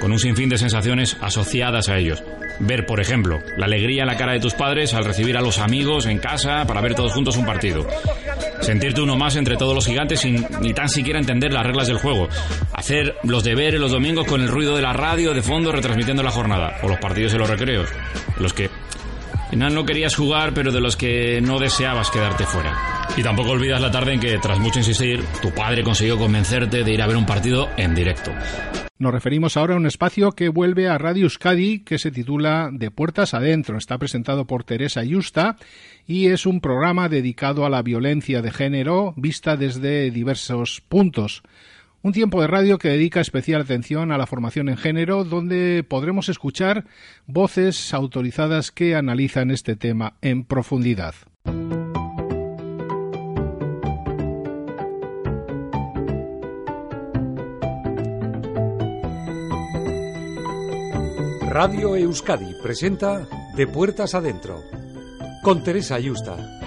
con 0.00 0.12
un 0.12 0.18
sinfín 0.18 0.50
de 0.50 0.58
sensaciones 0.58 1.16
asociadas 1.20 1.88
a 1.88 1.96
ellos. 1.96 2.22
Ver, 2.60 2.86
por 2.86 3.00
ejemplo, 3.00 3.38
la 3.56 3.66
alegría 3.66 4.02
en 4.02 4.08
la 4.08 4.16
cara 4.16 4.32
de 4.32 4.40
tus 4.40 4.54
padres 4.54 4.92
al 4.92 5.04
recibir 5.04 5.36
a 5.36 5.40
los 5.40 5.58
amigos 5.58 6.06
en 6.06 6.18
casa 6.18 6.66
para 6.66 6.80
ver 6.80 6.94
todos 6.94 7.12
juntos 7.12 7.36
un 7.36 7.46
partido. 7.46 7.86
Sentirte 8.60 9.00
uno 9.00 9.16
más 9.16 9.36
entre 9.36 9.56
todos 9.56 9.74
los 9.74 9.86
gigantes 9.86 10.20
sin 10.20 10.44
ni 10.60 10.74
tan 10.74 10.88
siquiera 10.88 11.20
entender 11.20 11.52
las 11.52 11.64
reglas 11.64 11.86
del 11.86 11.98
juego. 11.98 12.28
Hacer 12.74 13.14
los 13.22 13.44
deberes 13.44 13.80
los 13.80 13.92
domingos 13.92 14.26
con 14.26 14.42
el 14.42 14.48
ruido 14.48 14.74
de 14.74 14.82
la 14.82 14.92
radio 14.92 15.32
de 15.32 15.42
fondo 15.42 15.72
retransmitiendo 15.72 16.22
la 16.22 16.30
jornada. 16.30 16.78
O 16.82 16.88
los 16.88 16.98
partidos 16.98 17.32
en 17.32 17.38
los 17.38 17.48
recreos. 17.48 17.88
Los 18.38 18.52
que 18.52 18.68
final 19.48 19.74
no 19.74 19.84
querías 19.84 20.14
jugar, 20.14 20.52
pero 20.54 20.72
de 20.72 20.80
los 20.80 20.96
que 20.96 21.40
no 21.40 21.58
deseabas 21.58 22.10
quedarte 22.10 22.44
fuera. 22.44 23.08
Y 23.16 23.22
tampoco 23.22 23.50
olvidas 23.50 23.80
la 23.80 23.90
tarde 23.90 24.14
en 24.14 24.20
que, 24.20 24.38
tras 24.38 24.58
mucho 24.58 24.78
insistir, 24.78 25.24
tu 25.42 25.50
padre 25.50 25.82
consiguió 25.82 26.18
convencerte 26.18 26.84
de 26.84 26.92
ir 26.92 27.02
a 27.02 27.06
ver 27.06 27.16
un 27.16 27.26
partido 27.26 27.68
en 27.76 27.94
directo. 27.94 28.32
Nos 28.98 29.12
referimos 29.12 29.56
ahora 29.56 29.74
a 29.74 29.76
un 29.76 29.86
espacio 29.86 30.32
que 30.32 30.48
vuelve 30.48 30.88
a 30.88 30.98
Radio 30.98 31.24
Euskadi 31.24 31.80
que 31.80 31.98
se 31.98 32.10
titula 32.10 32.70
De 32.72 32.90
Puertas 32.90 33.32
Adentro. 33.32 33.78
Está 33.78 33.96
presentado 33.96 34.44
por 34.44 34.64
Teresa 34.64 35.04
Yusta 35.04 35.56
y 36.04 36.26
es 36.26 36.46
un 36.46 36.60
programa 36.60 37.08
dedicado 37.08 37.64
a 37.64 37.70
la 37.70 37.82
violencia 37.82 38.42
de 38.42 38.50
género 38.50 39.14
vista 39.16 39.56
desde 39.56 40.10
diversos 40.10 40.82
puntos. 40.88 41.44
Un 42.08 42.14
tiempo 42.14 42.40
de 42.40 42.46
radio 42.46 42.78
que 42.78 42.88
dedica 42.88 43.20
especial 43.20 43.60
atención 43.60 44.12
a 44.12 44.16
la 44.16 44.26
formación 44.26 44.70
en 44.70 44.78
género, 44.78 45.24
donde 45.24 45.84
podremos 45.86 46.30
escuchar 46.30 46.86
voces 47.26 47.92
autorizadas 47.92 48.72
que 48.72 48.96
analizan 48.96 49.50
este 49.50 49.76
tema 49.76 50.14
en 50.22 50.44
profundidad. 50.44 51.14
Radio 61.50 61.94
Euskadi 61.94 62.54
presenta 62.62 63.28
De 63.54 63.66
Puertas 63.66 64.14
Adentro 64.14 64.62
con 65.42 65.62
Teresa 65.62 65.96
Ayusta. 65.96 66.57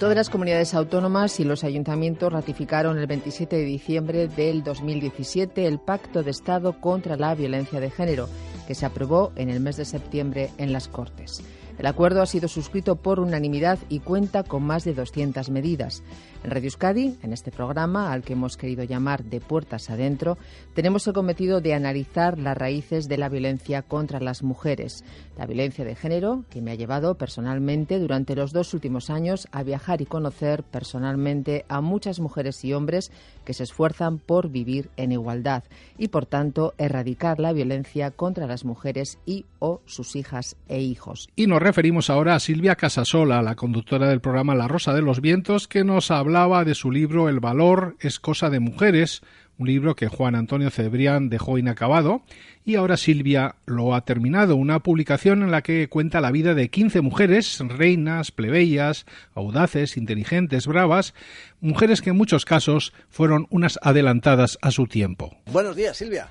Todas 0.00 0.16
las 0.16 0.30
comunidades 0.30 0.72
autónomas 0.72 1.40
y 1.40 1.44
los 1.44 1.62
ayuntamientos 1.62 2.32
ratificaron 2.32 2.98
el 2.98 3.06
27 3.06 3.54
de 3.54 3.64
diciembre 3.64 4.28
del 4.28 4.64
2017 4.64 5.66
el 5.66 5.78
Pacto 5.78 6.22
de 6.22 6.30
Estado 6.30 6.80
contra 6.80 7.18
la 7.18 7.34
Violencia 7.34 7.80
de 7.80 7.90
Género, 7.90 8.26
que 8.66 8.74
se 8.74 8.86
aprobó 8.86 9.30
en 9.36 9.50
el 9.50 9.60
mes 9.60 9.76
de 9.76 9.84
septiembre 9.84 10.52
en 10.56 10.72
las 10.72 10.88
Cortes. 10.88 11.42
El 11.78 11.84
acuerdo 11.84 12.22
ha 12.22 12.26
sido 12.26 12.48
suscrito 12.48 12.96
por 12.96 13.20
unanimidad 13.20 13.78
y 13.90 14.00
cuenta 14.00 14.42
con 14.42 14.62
más 14.62 14.84
de 14.84 14.94
200 14.94 15.50
medidas. 15.50 16.02
En 16.42 16.50
Radio 16.50 16.68
Euskadi, 16.68 17.18
en 17.22 17.34
este 17.34 17.50
programa, 17.50 18.12
al 18.12 18.22
que 18.22 18.32
hemos 18.32 18.56
querido 18.56 18.82
llamar 18.82 19.24
De 19.24 19.42
Puertas 19.42 19.90
Adentro, 19.90 20.38
tenemos 20.72 21.06
el 21.06 21.12
cometido 21.12 21.60
de 21.60 21.74
analizar 21.74 22.38
las 22.38 22.56
raíces 22.56 23.08
de 23.08 23.18
la 23.18 23.28
violencia 23.28 23.82
contra 23.82 24.20
las 24.20 24.42
mujeres. 24.42 25.04
La 25.36 25.44
violencia 25.44 25.84
de 25.84 25.94
género, 25.94 26.44
que 26.48 26.62
me 26.62 26.70
ha 26.70 26.76
llevado 26.76 27.16
personalmente 27.16 27.98
durante 27.98 28.34
los 28.36 28.52
dos 28.52 28.72
últimos 28.72 29.10
años 29.10 29.48
a 29.52 29.62
viajar 29.62 30.00
y 30.00 30.06
conocer 30.06 30.62
personalmente 30.62 31.66
a 31.68 31.82
muchas 31.82 32.20
mujeres 32.20 32.64
y 32.64 32.72
hombres 32.72 33.12
que 33.44 33.52
se 33.52 33.64
esfuerzan 33.64 34.18
por 34.18 34.48
vivir 34.48 34.88
en 34.96 35.12
igualdad 35.12 35.64
y, 35.98 36.08
por 36.08 36.24
tanto, 36.24 36.72
erradicar 36.78 37.38
la 37.38 37.52
violencia 37.52 38.12
contra 38.12 38.46
las 38.46 38.64
mujeres 38.64 39.18
y 39.26 39.44
o 39.58 39.82
sus 39.84 40.16
hijas 40.16 40.56
e 40.68 40.80
hijos. 40.80 41.28
Y 41.36 41.46
nos 41.46 41.60
referimos 41.60 42.08
ahora 42.08 42.34
a 42.34 42.40
Silvia 42.40 42.76
Casasola, 42.76 43.42
la 43.42 43.56
conductora 43.56 44.08
del 44.08 44.22
programa 44.22 44.54
La 44.54 44.68
Rosa 44.68 44.94
de 44.94 45.02
los 45.02 45.20
Vientos, 45.20 45.68
que 45.68 45.84
nos 45.84 46.10
hablaba 46.30 46.64
de 46.64 46.76
su 46.76 46.92
libro 46.92 47.28
El 47.28 47.40
valor 47.40 47.96
es 47.98 48.20
cosa 48.20 48.50
de 48.50 48.60
mujeres, 48.60 49.20
un 49.58 49.66
libro 49.66 49.96
que 49.96 50.06
Juan 50.06 50.36
Antonio 50.36 50.70
Cebrián 50.70 51.28
dejó 51.28 51.58
inacabado 51.58 52.22
y 52.64 52.76
ahora 52.76 52.96
Silvia 52.96 53.56
lo 53.66 53.96
ha 53.96 54.04
terminado, 54.04 54.54
una 54.54 54.78
publicación 54.78 55.42
en 55.42 55.50
la 55.50 55.62
que 55.62 55.88
cuenta 55.88 56.20
la 56.20 56.30
vida 56.30 56.54
de 56.54 56.70
15 56.70 57.00
mujeres, 57.00 57.58
reinas, 57.66 58.30
plebeyas, 58.30 59.06
audaces, 59.34 59.96
inteligentes, 59.96 60.68
bravas, 60.68 61.14
mujeres 61.60 62.00
que 62.00 62.10
en 62.10 62.16
muchos 62.16 62.44
casos 62.44 62.92
fueron 63.08 63.48
unas 63.50 63.80
adelantadas 63.82 64.56
a 64.62 64.70
su 64.70 64.86
tiempo. 64.86 65.36
Buenos 65.46 65.74
días, 65.74 65.96
Silvia. 65.96 66.28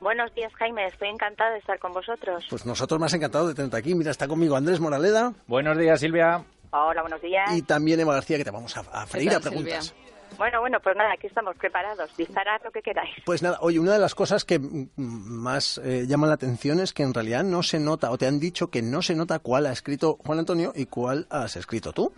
Buenos 0.00 0.34
días, 0.34 0.50
Jaime. 0.54 0.86
Estoy 0.86 1.10
encantada 1.10 1.50
de 1.50 1.58
estar 1.58 1.78
con 1.78 1.92
vosotros. 1.92 2.46
Pues 2.48 2.64
nosotros 2.64 2.98
más 2.98 3.12
encantados 3.12 3.48
de 3.48 3.54
tenerte 3.54 3.76
aquí. 3.76 3.94
Mira, 3.94 4.12
está 4.12 4.26
conmigo 4.26 4.56
Andrés 4.56 4.80
Moraleda. 4.80 5.34
Buenos 5.46 5.76
días, 5.76 6.00
Silvia. 6.00 6.42
Hola, 6.72 7.02
buenos 7.02 7.20
días. 7.20 7.50
Y 7.56 7.62
también 7.62 8.00
Eva 8.00 8.14
García, 8.14 8.38
que 8.38 8.44
te 8.44 8.50
vamos 8.50 8.76
a, 8.76 8.80
a 8.80 9.06
freír 9.06 9.34
a 9.34 9.40
preguntas. 9.40 9.94
Bueno, 10.38 10.60
bueno, 10.60 10.78
pues 10.80 10.96
nada, 10.96 11.12
aquí 11.12 11.26
estamos 11.26 11.56
preparados. 11.56 12.16
Disparad 12.16 12.60
lo 12.64 12.70
que 12.70 12.80
queráis. 12.80 13.10
Pues 13.26 13.42
nada, 13.42 13.58
oye, 13.60 13.78
una 13.78 13.92
de 13.92 13.98
las 13.98 14.14
cosas 14.14 14.44
que 14.44 14.60
más 14.96 15.78
eh, 15.84 16.06
llaman 16.06 16.28
la 16.28 16.34
atención 16.34 16.80
es 16.80 16.92
que 16.92 17.02
en 17.02 17.12
realidad 17.12 17.42
no 17.44 17.62
se 17.62 17.78
nota, 17.80 18.10
o 18.10 18.16
te 18.16 18.26
han 18.26 18.38
dicho 18.38 18.70
que 18.70 18.80
no 18.80 19.02
se 19.02 19.14
nota 19.14 19.40
cuál 19.40 19.66
ha 19.66 19.72
escrito 19.72 20.16
Juan 20.24 20.38
Antonio 20.38 20.72
y 20.74 20.86
cuál 20.86 21.26
has 21.30 21.56
escrito 21.56 21.92
tú. 21.92 22.12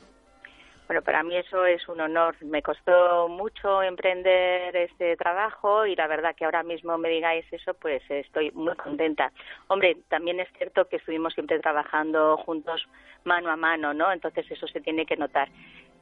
Bueno, 0.87 1.03
para 1.03 1.23
mí 1.23 1.37
eso 1.37 1.65
es 1.65 1.89
un 1.89 2.01
honor. 2.01 2.37
Me 2.43 2.63
costó 2.63 3.29
mucho 3.29 3.83
emprender 3.83 4.77
este 4.77 5.17
trabajo 5.17 5.87
y 5.87 5.97
la 5.97 6.07
verdad 6.07 6.35
que 6.35 6.45
ahora 6.45 6.63
mismo 6.63 6.99
me 6.99 7.09
digáis 7.09 7.47
eso, 7.53 7.75
pues 7.75 8.03
estoy 8.11 8.51
muy 8.51 8.75
contenta. 8.77 9.33
Hombre, 9.69 9.97
también 10.09 10.41
es 10.41 10.49
cierto 10.59 10.87
que 10.89 10.97
estuvimos 10.97 11.33
siempre 11.35 11.59
trabajando 11.61 12.37
juntos 12.39 12.87
mano 13.25 13.51
a 13.51 13.57
mano, 13.57 13.95
¿no? 13.95 14.13
Entonces 14.13 14.51
eso 14.51 14.67
se 14.67 14.81
tiene 14.81 15.07
que 15.07 15.17
notar. 15.17 15.49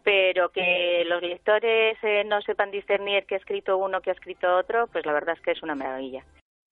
Pero 0.03 0.49
que 0.49 1.05
los 1.07 1.23
lectores 1.23 1.99
eh, 2.03 2.25
no 2.25 2.41
sepan 2.41 2.71
discernir 2.71 3.27
qué 3.27 3.35
ha 3.35 3.39
escrito 3.39 3.77
uno, 3.77 4.01
qué 4.01 4.11
ha 4.11 4.15
escrito 4.15 4.57
otro, 4.57 4.87
pues 4.87 5.05
la 5.05 5.13
verdad 5.13 5.37
es 5.37 5.43
que 5.43 5.51
es 5.51 5.63
una 5.63 5.75
maravilla. 5.75 6.25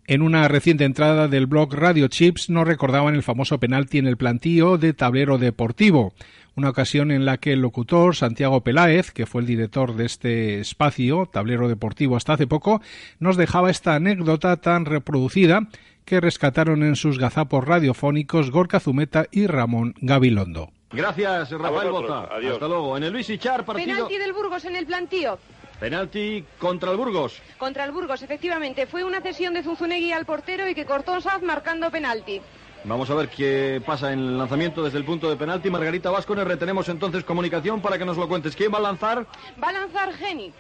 En 0.09 0.23
una 0.23 0.49
reciente 0.49 0.85
entrada 0.85 1.29
del 1.29 1.47
blog 1.47 1.75
Radio 1.75 2.09
Chips 2.09 2.49
nos 2.49 2.67
recordaban 2.67 3.15
el 3.15 3.23
famoso 3.23 3.61
penalti 3.61 3.99
en 3.99 4.07
el 4.07 4.17
plantío 4.17 4.79
de 4.79 4.95
tablero 4.95 5.37
deportivo, 5.37 6.15
una 6.57 6.71
ocasión 6.71 7.11
en 7.11 7.27
la 7.27 7.37
que 7.37 7.53
el 7.53 7.61
locutor 7.61 8.17
Santiago 8.17 8.63
Peláez, 8.63 9.11
que 9.11 9.27
fue 9.27 9.43
el 9.43 9.47
director 9.47 9.97
de 9.97 10.07
este 10.07 10.61
espacio, 10.61 11.29
tablero 11.31 11.69
deportivo 11.69 12.17
hasta 12.17 12.33
hace 12.33 12.47
poco, 12.47 12.81
nos 13.19 13.37
dejaba 13.37 13.71
esta 13.71 13.97
anécdota 13.97 14.57
tan 14.57 14.87
reproducida 14.87 15.69
que 16.07 16.23
rescataron 16.23 16.85
en 16.85 16.97
sus 16.97 17.19
gazapos 17.19 17.67
radiofónicos 17.67 18.51
Gorka 18.51 18.81
Zumeta 18.81 19.27
y 19.31 19.47
Ramón 19.47 19.93
Gabilondo. 20.01 20.71
Gracias, 20.91 21.51
Rafael 21.51 21.91
Boza. 21.91 22.29
Hasta 22.31 22.67
luego. 22.67 22.97
En 22.97 23.03
el 23.03 23.13
Luis 23.13 23.29
Ichar, 23.29 23.63
partido... 23.67 23.95
Penalti 23.95 24.17
del 24.17 24.33
Burgos 24.33 24.65
en 24.65 24.75
el 24.75 24.87
plantío. 24.87 25.39
Penalti 25.81 26.45
contra 26.59 26.91
el 26.91 26.97
Burgos. 26.97 27.41
Contra 27.57 27.85
el 27.85 27.93
Burgos, 27.93 28.23
efectivamente. 28.23 28.87
Fue 28.87 29.05
una 29.05 29.21
cesión 29.21 29.55
de 29.55 29.63
Zunzunegui 29.63 30.13
al 30.13 30.27
portero 30.27 30.69
y 30.69 30.75
que 30.75 30.85
cortó 30.85 31.21
Saz 31.21 31.43
marcando 31.43 31.91
penalti. 31.91 32.41
Vamos 32.85 33.11
a 33.11 33.15
ver 33.15 33.29
qué 33.29 33.83
pasa 33.85 34.13
en 34.13 34.21
el 34.21 34.39
lanzamiento 34.39 34.83
desde 34.83 34.99
el 34.99 35.05
punto 35.05 35.29
de 35.29 35.37
penalti. 35.37 35.71
Margarita 35.71 36.11
Vascones, 36.11 36.47
retenemos 36.47 36.89
entonces 36.89 37.25
comunicación 37.25 37.81
para 37.81 37.99
que 37.99 38.05
nos 38.05 38.17
lo 38.17 38.29
cuentes. 38.29 38.55
¿Quién 38.57 38.73
va 38.73 38.79
a 38.79 38.83
lanzar? 38.83 39.27
Va 39.63 39.69
a 39.69 39.73
lanzar 39.73 40.13
Geni. 40.15 40.53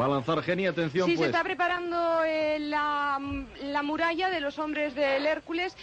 Va 0.00 0.06
a 0.06 0.08
lanzar 0.08 0.42
Geni, 0.42 0.66
atención 0.66 1.06
sí, 1.06 1.16
pues. 1.16 1.26
se 1.26 1.30
está 1.30 1.44
preparando 1.44 2.22
eh, 2.24 2.58
la, 2.58 3.18
la 3.62 3.82
muralla 3.82 4.30
de 4.30 4.40
los 4.40 4.58
hombres 4.58 4.94
del 4.94 5.26
Hércules 5.26 5.76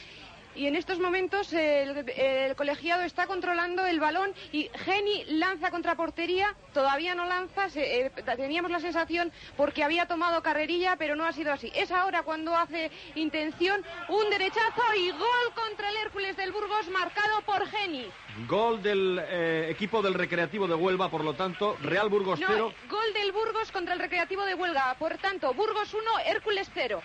y 0.56 0.68
en 0.68 0.76
estos 0.76 1.00
momentos 1.00 1.54
el, 1.54 2.10
el, 2.10 2.56
colegiado 2.56 3.04
está 3.04 3.28
controlando 3.28 3.86
el 3.86 4.00
balón 4.00 4.34
y 4.52 4.70
Geni 4.86 5.26
lanza 5.26 5.72
contra 5.72 5.96
portería, 5.96 6.56
todavía 6.74 7.16
no 7.16 7.26
lanza, 7.26 7.70
se, 7.70 8.06
eh, 8.06 8.12
teníamos 8.38 8.72
la 8.72 8.80
sensación 8.80 9.32
porque 9.56 9.84
había 9.84 10.08
tomado 10.08 10.42
carrerilla, 10.42 10.96
pero 10.98 11.16
no 11.16 11.26
ha 11.26 11.32
sido 11.32 11.54
así. 11.54 11.72
Es 11.76 11.92
ahora 11.92 12.24
cuando 12.24 12.56
hace 12.56 12.92
intención 13.16 13.84
un 14.10 14.30
derechazo 14.30 14.82
y 14.98 15.12
gol 15.12 15.54
contra 15.56 15.90
el 15.90 15.98
Hércules 15.98 16.36
del 16.36 16.52
Burgos 16.52 16.90
marcado 16.90 17.42
por 17.46 17.68
Geni. 17.68 18.08
Gol 18.48 18.82
del 18.82 19.22
eh, 19.22 19.68
equipo 19.70 20.02
del 20.02 20.14
Recreativo 20.14 20.68
de 20.68 20.76
Huelva, 20.76 21.10
por 21.10 21.24
lo 21.24 21.34
tanto, 21.34 21.78
Real 21.82 22.10
Burgos 22.10 22.40
0. 22.40 22.56
No, 22.58 22.90
gol 22.90 23.14
del 23.14 23.32
Burgos 23.32 23.72
contra 23.72 23.94
el 23.94 24.00
Recreativo 24.00 24.46
de 24.46 24.56
Huelva, 24.56 24.96
por 24.98 25.18
tanto, 25.18 25.54
Burgos 25.54 25.94
1, 25.94 26.04
Hércules 26.26 26.70
0. 26.74 27.02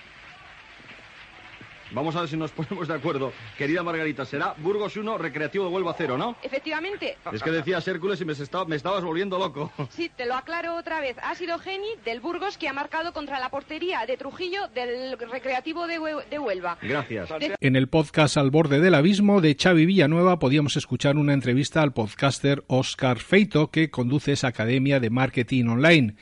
Vamos 1.95 2.17
a 2.17 2.21
ver 2.21 2.29
si 2.29 2.37
nos 2.37 2.51
ponemos 2.53 2.89
de 2.89 2.95
acuerdo. 2.95 3.33
Querida 3.57 3.83
Margarita, 3.83 4.25
será 4.25 4.55
Burgos 4.59 4.97
1, 4.97 5.17
Recreativo 5.19 5.67
de 5.67 5.71
Huelva 5.71 5.95
0, 5.97 6.19
¿no? 6.19 6.37
Efectivamente. 6.43 7.17
Es 7.33 7.43
que 7.43 7.51
decías 7.51 7.87
Hércules 7.87 8.21
y 8.21 8.25
me, 8.25 8.33
estaba, 8.33 8.65
me 8.65 8.77
estabas 8.77 9.05
volviendo 9.05 9.39
loco. 9.39 9.73
Sí, 9.95 10.11
te 10.15 10.27
lo 10.27 10.35
aclaro 10.35 10.75
otra 10.75 11.01
vez. 11.01 11.17
Ha 11.23 11.35
sido 11.37 11.59
Geni 11.59 11.87
del 12.05 12.21
Burgos 12.21 12.59
que 12.59 12.69
ha 12.69 12.73
marcado 12.73 13.13
contra 13.13 13.39
la 13.39 13.49
portería 13.49 14.05
de 14.07 14.17
Trujillo 14.17 14.67
del 14.75 15.17
Recreativo 15.19 15.87
de, 15.87 16.01
de 16.29 16.39
Huelva. 16.39 16.79
Gracias. 16.83 17.29
De... 17.39 17.55
En 17.61 17.77
el 17.77 17.89
podcast 17.89 18.37
Al 18.37 18.51
borde 18.51 18.81
del 18.81 18.95
abismo 18.95 19.41
de 19.41 19.57
Xavi 19.61 19.87
Villanueva 19.87 20.41
podíamos 20.41 20.77
escuchar 20.77 21.17
una 21.17 21.33
entrevista 21.33 21.83
al 21.83 21.93
podcaster 21.93 22.65
Oscar 22.67 23.19
Feito 23.19 23.71
que 23.71 23.91
conduce 23.91 24.33
esa 24.33 24.49
academia 24.49 24.99
de 24.99 25.11
marketing 25.11 25.67
online 25.67 26.17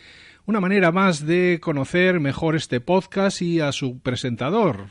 una 0.44 0.60
manera 0.60 0.90
más 0.90 1.24
de 1.24 1.60
conocer 1.62 2.18
mejor 2.18 2.56
este 2.56 2.80
podcast 2.80 3.42
y 3.42 3.60
a 3.60 3.70
su 3.70 4.00
presentador, 4.00 4.88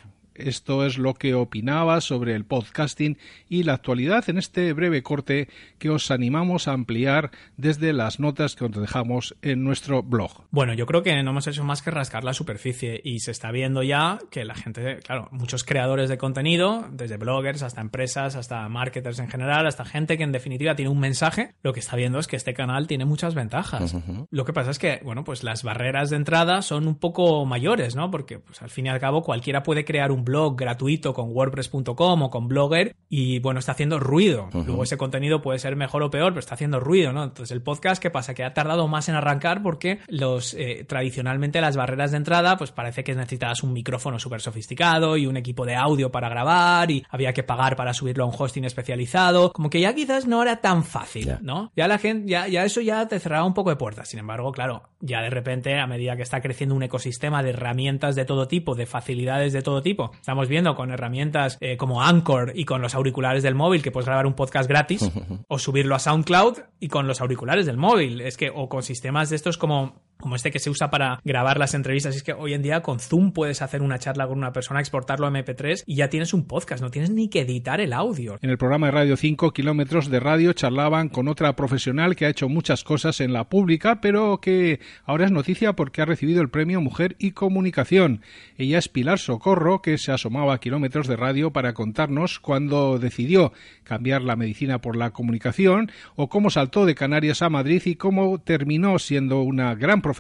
esto 0.47 0.86
es 0.86 0.97
lo 0.97 1.13
que 1.13 1.34
opinaba 1.34 2.01
sobre 2.01 2.36
el 2.36 2.45
podcasting 2.45 3.17
y 3.49 3.63
la 3.63 3.73
actualidad 3.73 4.30
en 4.30 4.38
este 4.38 4.71
breve 4.73 5.04
corte 5.04 5.47
que 5.80 5.89
os 5.89 6.12
animamos 6.12 6.67
a 6.67 6.73
ampliar 6.73 7.32
desde 7.58 7.93
las 7.93 8.19
notas 8.19 8.56
que 8.56 8.65
os 8.65 8.71
dejamos 8.71 9.36
en 9.41 9.63
nuestro 9.63 10.04
blog. 10.04 10.45
Bueno, 10.51 10.73
yo 10.73 10.86
creo 10.86 11.04
que 11.04 11.21
no 11.23 11.32
hemos 11.32 11.47
hecho 11.47 11.63
más 11.63 11.82
que 11.82 11.91
rascar 11.91 12.23
la 12.23 12.34
superficie 12.34 13.01
y 13.04 13.19
se 13.19 13.32
está 13.32 13.51
viendo 13.51 13.84
ya 13.84 14.19
que 14.30 14.45
la 14.45 14.56
gente, 14.56 14.99
claro, 15.06 15.27
muchos 15.32 15.63
creadores 15.63 16.10
de 16.10 16.17
contenido, 16.17 16.88
desde 16.91 17.17
bloggers 17.17 17.63
hasta 17.63 17.82
empresas, 17.82 18.36
hasta 18.36 18.67
marketers 18.69 19.19
en 19.19 19.30
general, 19.30 19.67
hasta 19.67 19.86
gente 19.86 20.17
que 20.17 20.23
en 20.23 20.32
definitiva 20.32 20.75
tiene 20.75 20.89
un 20.89 20.99
mensaje, 20.99 21.54
lo 21.63 21.73
que 21.73 21.80
está 21.80 21.95
viendo 21.95 22.19
es 22.19 22.27
que 22.27 22.36
este 22.36 22.54
canal 22.54 22.88
tiene 22.88 23.06
muchas 23.06 23.36
ventajas. 23.36 23.93
Uh 23.93 23.97
-huh. 23.97 24.27
Lo 24.30 24.45
que 24.45 24.54
pasa 24.54 24.71
es 24.71 24.80
que, 24.80 24.99
bueno, 25.04 25.23
pues 25.23 25.43
las 25.43 25.63
barreras 25.63 26.10
de 26.10 26.15
entrada 26.17 26.62
son 26.62 26.88
un 26.88 26.95
poco 26.95 27.45
mayores, 27.45 27.95
¿no? 27.95 28.12
Porque 28.12 28.39
pues 28.39 28.62
al 28.62 28.69
fin 28.69 28.86
y 28.86 28.89
al 28.89 28.99
cabo 28.99 29.21
cualquiera 29.21 29.63
puede 29.63 29.86
crear 29.86 30.12
un 30.12 30.23
blog 30.23 30.30
gratuito 30.55 31.13
con 31.13 31.29
wordpress.com 31.31 32.21
o 32.23 32.29
con 32.29 32.47
Blogger 32.47 32.95
y 33.09 33.39
bueno, 33.39 33.59
está 33.59 33.73
haciendo 33.73 33.99
ruido. 33.99 34.49
Uh 34.53 34.57
-huh. 34.57 34.65
Luego 34.65 34.83
ese 34.83 34.97
contenido 34.97 35.41
puede 35.41 35.59
ser 35.59 35.75
mejor 35.75 36.03
o 36.03 36.09
peor, 36.09 36.31
pero 36.31 36.39
está 36.39 36.55
haciendo 36.55 36.79
ruido, 36.79 37.11
¿no? 37.13 37.23
Entonces 37.23 37.51
el 37.51 37.61
podcast, 37.61 38.01
¿qué 38.01 38.09
pasa? 38.09 38.33
Que 38.33 38.43
ha 38.43 38.53
tardado 38.53 38.87
más 38.87 39.09
en 39.09 39.15
arrancar 39.15 39.61
porque 39.61 39.99
los 40.07 40.53
eh, 40.53 40.85
tradicionalmente 40.87 41.61
las 41.61 41.75
barreras 41.75 42.11
de 42.11 42.17
entrada, 42.17 42.57
pues 42.57 42.71
parece 42.71 43.03
que 43.03 43.13
necesitabas 43.15 43.63
un 43.63 43.73
micrófono 43.73 44.19
súper 44.19 44.41
sofisticado 44.41 45.17
y 45.17 45.27
un 45.27 45.37
equipo 45.37 45.65
de 45.65 45.75
audio 45.75 46.11
para 46.11 46.29
grabar 46.29 46.89
y 46.91 47.03
había 47.09 47.33
que 47.33 47.43
pagar 47.43 47.75
para 47.75 47.93
subirlo 47.93 48.23
a 48.23 48.27
un 48.27 48.35
hosting 48.37 48.65
especializado. 48.65 49.51
Como 49.51 49.69
que 49.69 49.81
ya 49.81 49.93
quizás 49.93 50.27
no 50.27 50.41
era 50.41 50.57
tan 50.57 50.83
fácil, 50.83 51.25
yeah. 51.25 51.39
¿no? 51.41 51.71
Ya 51.75 51.87
la 51.87 51.97
gente, 51.97 52.31
ya, 52.31 52.47
ya 52.47 52.63
eso 52.63 52.81
ya 52.81 53.07
te 53.07 53.19
cerraba 53.19 53.45
un 53.45 53.53
poco 53.53 53.69
de 53.69 53.75
puertas. 53.75 54.09
Sin 54.09 54.19
embargo, 54.19 54.51
claro, 54.51 54.83
ya 54.99 55.21
de 55.21 55.29
repente, 55.29 55.79
a 55.79 55.87
medida 55.87 56.15
que 56.15 56.23
está 56.23 56.41
creciendo 56.41 56.75
un 56.75 56.83
ecosistema 56.83 57.43
de 57.43 57.51
herramientas 57.51 58.15
de 58.15 58.25
todo 58.25 58.47
tipo, 58.47 58.75
de 58.75 58.85
facilidades 58.85 59.53
de 59.53 59.61
todo 59.61 59.81
tipo, 59.81 60.11
estamos 60.19 60.47
viendo 60.47 60.76
con 60.76 60.91
herramientas 60.91 61.58
eh, 61.60 61.78
como 61.78 62.02
Anchor 62.02 62.54
y 62.56 62.65
con 62.65 62.82
los 62.82 62.95
auriculares 62.95 63.43
del 63.43 63.56
móvil 63.56 63.82
que 63.82 63.91
puedes 63.91 64.08
grabar 64.08 64.26
un 64.26 64.34
podcast 64.34 64.69
gratis 64.69 65.10
o 65.47 65.60
subirlo 65.60 65.95
a 65.95 66.00
SoundCloud 66.00 66.58
y 66.80 66.88
con 66.88 67.08
los 67.08 67.21
auriculares 67.21 67.65
del 67.65 67.78
móvil. 67.78 68.21
Es 68.21 68.38
que, 68.38 68.52
o 68.54 68.69
con 68.69 68.84
sistemas 68.84 69.30
de 69.30 69.36
estos 69.36 69.58
como 69.58 70.02
como 70.21 70.36
este 70.36 70.51
que 70.51 70.60
se 70.60 70.69
usa 70.69 70.89
para 70.89 71.19
grabar 71.23 71.57
las 71.57 71.73
entrevistas. 71.73 72.15
Es 72.15 72.23
que 72.23 72.34
hoy 72.34 72.53
en 72.53 72.62
día 72.62 72.81
con 72.81 72.99
Zoom 72.99 73.31
puedes 73.31 73.62
hacer 73.62 73.81
una 73.81 73.99
charla 73.99 74.27
con 74.27 74.38
una 74.38 74.53
persona, 74.53 74.79
exportarlo 74.79 75.27
a 75.27 75.31
MP3 75.31 75.84
y 75.86 75.95
ya 75.95 76.10
tienes 76.10 76.34
un 76.34 76.45
podcast, 76.45 76.81
no 76.81 76.91
tienes 76.91 77.10
ni 77.12 77.27
que 77.27 77.41
editar 77.41 77.81
el 77.81 77.93
audio. 77.93 78.38
En 78.41 78.49
el 78.49 78.57
programa 78.57 78.88
de 78.88 78.91
Radio 78.91 79.17
5 79.17 79.51
kilómetros 79.51 80.10
de 80.10 80.19
radio 80.19 80.53
charlaban 80.53 81.10
con 81.10 81.27
otra 81.27 81.55
profesional 81.55 82.15
que 82.15 82.25
ha 82.25 82.29
hecho 82.29 82.49
muchas 82.49 82.84
cosas 82.84 83.19
en 83.21 83.34
la 83.34 83.49
pública, 83.49 84.01
pero 84.01 84.39
que 84.39 84.79
ahora 85.05 85.25
es 85.25 85.31
noticia 85.31 85.73
porque 85.73 86.01
ha 86.01 86.05
recibido 86.05 86.41
el 86.41 86.49
premio 86.49 86.81
Mujer 86.81 87.15
y 87.19 87.31
Comunicación. 87.31 88.21
Ella 88.57 88.77
es 88.77 88.88
Pilar 88.88 89.19
Socorro, 89.19 89.81
que 89.81 89.97
se 89.97 90.12
asomaba 90.12 90.53
a 90.53 90.60
kilómetros 90.60 91.07
de 91.07 91.15
radio 91.15 91.51
para 91.51 91.73
contarnos 91.73 92.39
cuándo 92.39 92.99
decidió 92.99 93.53
cambiar 93.84 94.21
la 94.21 94.36
medicina 94.36 94.79
por 94.79 94.95
la 94.95 95.12
comunicación 95.12 95.91
o 96.15 96.29
cómo 96.29 96.49
saltó 96.49 96.86
de 96.86 96.95
Canarias 96.95 97.41
a 97.41 97.49
Madrid 97.49 97.81
y 97.86 97.95
cómo 97.95 98.39
terminó 98.39 98.99
siendo 98.99 99.41
una 99.41 99.75
gran 99.75 100.01
profesional 100.01 100.11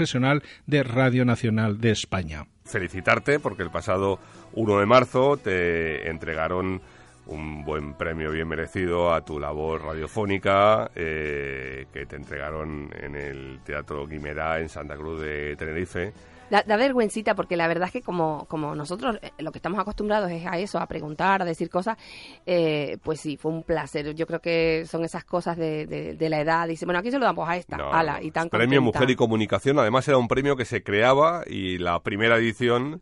de 0.65 0.83
Radio 0.83 1.25
Nacional 1.25 1.79
de 1.79 1.91
España. 1.91 2.45
Felicitarte 2.65 3.39
porque 3.39 3.63
el 3.63 3.69
pasado 3.69 4.19
1 4.53 4.79
de 4.79 4.85
marzo 4.85 5.37
te 5.37 6.09
entregaron 6.09 6.81
un 7.27 7.63
buen 7.63 7.93
premio 7.93 8.31
bien 8.31 8.47
merecido 8.47 9.13
a 9.13 9.23
tu 9.23 9.39
labor 9.39 9.83
radiofónica 9.83 10.91
eh, 10.95 11.85
que 11.93 12.05
te 12.05 12.15
entregaron 12.15 12.89
en 12.99 13.15
el 13.15 13.59
Teatro 13.63 14.07
Guimerá 14.07 14.59
en 14.59 14.69
Santa 14.69 14.95
Cruz 14.95 15.21
de 15.21 15.55
Tenerife. 15.55 16.13
Da, 16.51 16.63
da, 16.63 16.75
vergüencita 16.75 17.33
porque 17.33 17.55
la 17.55 17.65
verdad 17.69 17.87
es 17.87 17.93
que 17.93 18.01
como, 18.01 18.45
como 18.49 18.75
nosotros 18.75 19.17
eh, 19.21 19.31
lo 19.39 19.53
que 19.53 19.59
estamos 19.59 19.79
acostumbrados 19.79 20.29
es 20.31 20.45
a 20.45 20.57
eso, 20.59 20.79
a 20.79 20.85
preguntar, 20.85 21.41
a 21.41 21.45
decir 21.45 21.69
cosas, 21.69 21.97
eh, 22.45 22.97
pues 23.03 23.21
sí, 23.21 23.37
fue 23.37 23.53
un 23.53 23.63
placer. 23.63 24.13
Yo 24.13 24.27
creo 24.27 24.41
que 24.41 24.85
son 24.85 25.05
esas 25.05 25.23
cosas 25.23 25.55
de, 25.55 25.87
de, 25.87 26.15
de 26.15 26.29
la 26.29 26.41
edad. 26.41 26.67
Dice, 26.67 26.83
bueno, 26.85 26.99
aquí 26.99 27.09
se 27.09 27.19
lo 27.19 27.25
damos 27.25 27.47
a 27.47 27.55
esta, 27.55 27.77
no, 27.77 27.93
ala, 27.93 28.21
y 28.21 28.31
tan 28.31 28.49
Premio 28.49 28.81
contenta. 28.81 28.99
Mujer 28.99 29.09
y 29.11 29.15
Comunicación, 29.15 29.79
además 29.79 30.05
era 30.09 30.17
un 30.17 30.27
premio 30.27 30.57
que 30.57 30.65
se 30.65 30.83
creaba 30.83 31.43
y 31.47 31.77
la 31.77 32.01
primera 32.01 32.35
edición 32.35 33.01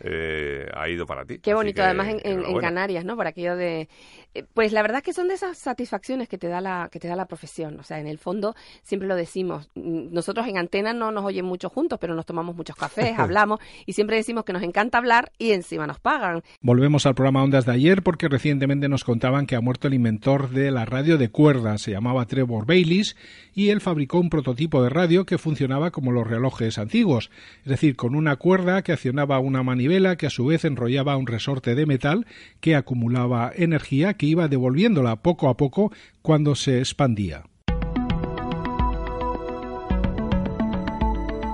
eh, 0.00 0.68
ha 0.74 0.88
ido 0.88 1.06
para 1.06 1.24
ti. 1.24 1.38
Qué 1.38 1.54
bonito, 1.54 1.76
que, 1.76 1.82
además 1.82 2.08
en, 2.08 2.20
en, 2.24 2.44
en, 2.44 2.58
Canarias, 2.58 3.04
¿no? 3.04 3.16
Por 3.16 3.26
aquello 3.26 3.56
de... 3.56 3.88
Eh, 4.34 4.44
pues 4.52 4.72
la 4.72 4.82
verdad 4.82 4.98
es 4.98 5.04
que 5.04 5.12
son 5.12 5.28
de 5.28 5.34
esas 5.34 5.56
satisfacciones 5.56 6.28
que 6.28 6.38
te, 6.38 6.48
da 6.48 6.60
la, 6.60 6.88
que 6.90 6.98
te 6.98 7.08
da 7.08 7.16
la 7.16 7.26
profesión. 7.26 7.78
O 7.78 7.82
sea, 7.84 8.00
en 8.00 8.06
el 8.06 8.18
fondo, 8.18 8.54
siempre 8.82 9.08
lo 9.08 9.16
decimos. 9.16 9.70
Nosotros 9.74 10.46
en 10.48 10.58
antena 10.58 10.92
no 10.92 11.12
nos 11.12 11.24
oyen 11.24 11.44
mucho 11.44 11.70
juntos, 11.70 11.98
pero 12.00 12.14
nos 12.14 12.26
tomamos 12.26 12.56
muchos 12.56 12.76
cafés, 12.76 13.14
hablamos 13.18 13.60
y 13.86 13.92
siempre 13.92 14.16
decimos 14.16 14.44
que 14.44 14.52
nos 14.52 14.62
encanta 14.62 14.98
hablar 14.98 15.32
y 15.38 15.52
encima 15.52 15.86
nos 15.86 16.00
pagan. 16.00 16.42
Volvemos 16.60 17.06
al 17.06 17.14
programa 17.14 17.42
Ondas 17.42 17.64
de 17.64 17.72
ayer 17.72 18.02
porque 18.02 18.28
recientemente 18.28 18.88
nos 18.88 19.04
contaban 19.04 19.46
que 19.46 19.56
ha 19.56 19.60
muerto 19.60 19.88
el 19.88 19.94
inventor 19.94 20.50
de 20.50 20.70
la 20.70 20.84
radio 20.84 21.16
de 21.16 21.30
cuerdas. 21.30 21.82
Se 21.82 21.92
llamaba 21.92 22.26
Trevor 22.26 22.66
Bayliss 22.66 23.16
y 23.54 23.68
él 23.68 23.80
fabricó 23.80 24.18
un 24.18 24.30
prototipo 24.30 24.82
de 24.82 24.90
radio 24.90 25.24
que 25.24 25.38
funcionaba 25.38 25.90
como 25.90 26.10
los 26.10 26.26
relojes 26.26 26.78
antiguos. 26.78 27.30
Es 27.62 27.70
decir, 27.70 27.96
con 27.96 28.14
una 28.14 28.36
cuerda 28.36 28.82
que 28.82 28.92
accionaba 28.92 29.38
una 29.38 29.62
manivela 29.62 30.16
que 30.16 30.26
a 30.26 30.30
su 30.30 30.46
vez 30.46 30.64
enrollaba 30.64 31.16
un 31.16 31.26
resorte 31.26 31.74
de 31.74 31.86
metal 31.86 32.26
que 32.60 32.74
acumulaba 32.74 33.52
energía 33.54 34.14
que 34.14 34.23
iba 34.24 34.48
devolviéndola 34.48 35.16
poco 35.16 35.48
a 35.48 35.56
poco 35.56 35.92
cuando 36.22 36.54
se 36.54 36.78
expandía. 36.78 37.44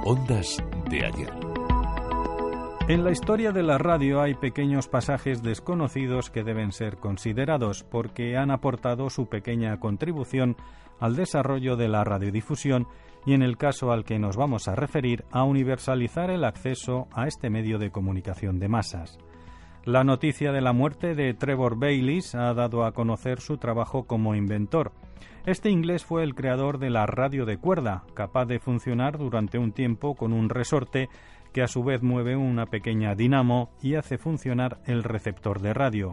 Ondas 0.04 0.56
de 0.90 1.04
ayer. 1.04 1.30
En 2.88 3.04
la 3.04 3.12
historia 3.12 3.52
de 3.52 3.62
la 3.62 3.78
radio 3.78 4.20
hay 4.20 4.34
pequeños 4.34 4.88
pasajes 4.88 5.44
desconocidos 5.44 6.28
que 6.28 6.42
deben 6.42 6.72
ser 6.72 6.96
considerados 6.96 7.84
porque 7.84 8.36
han 8.36 8.50
aportado 8.50 9.10
su 9.10 9.28
pequeña 9.28 9.78
contribución 9.78 10.56
al 10.98 11.14
desarrollo 11.14 11.76
de 11.76 11.88
la 11.88 12.02
radiodifusión 12.02 12.88
y 13.24 13.34
en 13.34 13.42
el 13.42 13.56
caso 13.56 13.92
al 13.92 14.04
que 14.04 14.18
nos 14.18 14.36
vamos 14.36 14.66
a 14.66 14.74
referir, 14.74 15.24
a 15.30 15.44
universalizar 15.44 16.30
el 16.30 16.42
acceso 16.42 17.06
a 17.12 17.28
este 17.28 17.48
medio 17.48 17.78
de 17.78 17.92
comunicación 17.92 18.58
de 18.58 18.68
masas. 18.68 19.18
La 19.86 20.04
noticia 20.04 20.52
de 20.52 20.60
la 20.60 20.74
muerte 20.74 21.14
de 21.14 21.32
Trevor 21.32 21.78
Bayliss 21.78 22.34
ha 22.34 22.52
dado 22.52 22.84
a 22.84 22.92
conocer 22.92 23.40
su 23.40 23.56
trabajo 23.56 24.04
como 24.04 24.34
inventor. 24.34 24.92
Este 25.46 25.70
inglés 25.70 26.04
fue 26.04 26.22
el 26.22 26.34
creador 26.34 26.78
de 26.78 26.90
la 26.90 27.06
radio 27.06 27.46
de 27.46 27.56
cuerda, 27.56 28.04
capaz 28.12 28.44
de 28.44 28.58
funcionar 28.58 29.16
durante 29.16 29.56
un 29.56 29.72
tiempo 29.72 30.14
con 30.14 30.34
un 30.34 30.50
resorte 30.50 31.08
que 31.54 31.62
a 31.62 31.66
su 31.66 31.82
vez 31.82 32.02
mueve 32.02 32.36
una 32.36 32.66
pequeña 32.66 33.14
dinamo 33.14 33.70
y 33.80 33.94
hace 33.94 34.18
funcionar 34.18 34.80
el 34.84 35.02
receptor 35.02 35.62
de 35.62 35.72
radio. 35.72 36.12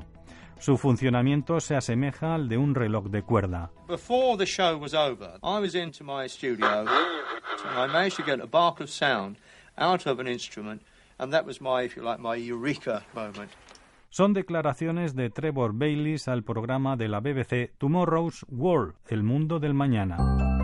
Su 0.60 0.78
funcionamiento 0.78 1.60
se 1.60 1.76
asemeja 1.76 2.34
al 2.34 2.48
de 2.48 2.58
un 2.58 2.74
reloj 2.74 3.08
de 3.10 3.22
cuerda. 3.22 3.70
Before 3.88 4.38
the 4.38 4.46
show 4.46 4.80
was 4.80 4.94
over, 4.94 5.38
I 5.44 5.60
was 5.62 5.76
into 5.76 6.06
my 6.06 6.28
studio, 6.28 6.66
I 6.66 7.88
managed 7.88 8.18
to 8.18 8.24
get 8.24 8.40
a 8.42 8.48
bark 8.48 8.80
of 8.80 8.90
sound 8.90 9.38
out 9.78 10.08
of 10.08 10.20
an 10.20 10.28
instrument, 10.28 10.82
and 11.20 11.32
that 11.34 11.46
was 11.46 11.62
my, 11.62 11.84
if 11.84 11.96
you 11.96 12.04
like, 12.04 12.20
my 12.20 12.36
eureka 12.36 13.04
moment. 13.14 13.52
Son 14.10 14.34
declaraciones 14.34 15.16
de 15.16 15.30
Trevor 15.30 15.74
Bayliss 15.74 16.28
al 16.28 16.44
programa 16.44 16.96
de 16.96 17.08
la 17.08 17.20
BBC 17.20 17.72
Tomorrow's 17.78 18.46
World, 18.50 18.96
El 19.10 19.24
Mundo 19.24 19.60
del 19.60 19.74
Mañana. 19.74 20.57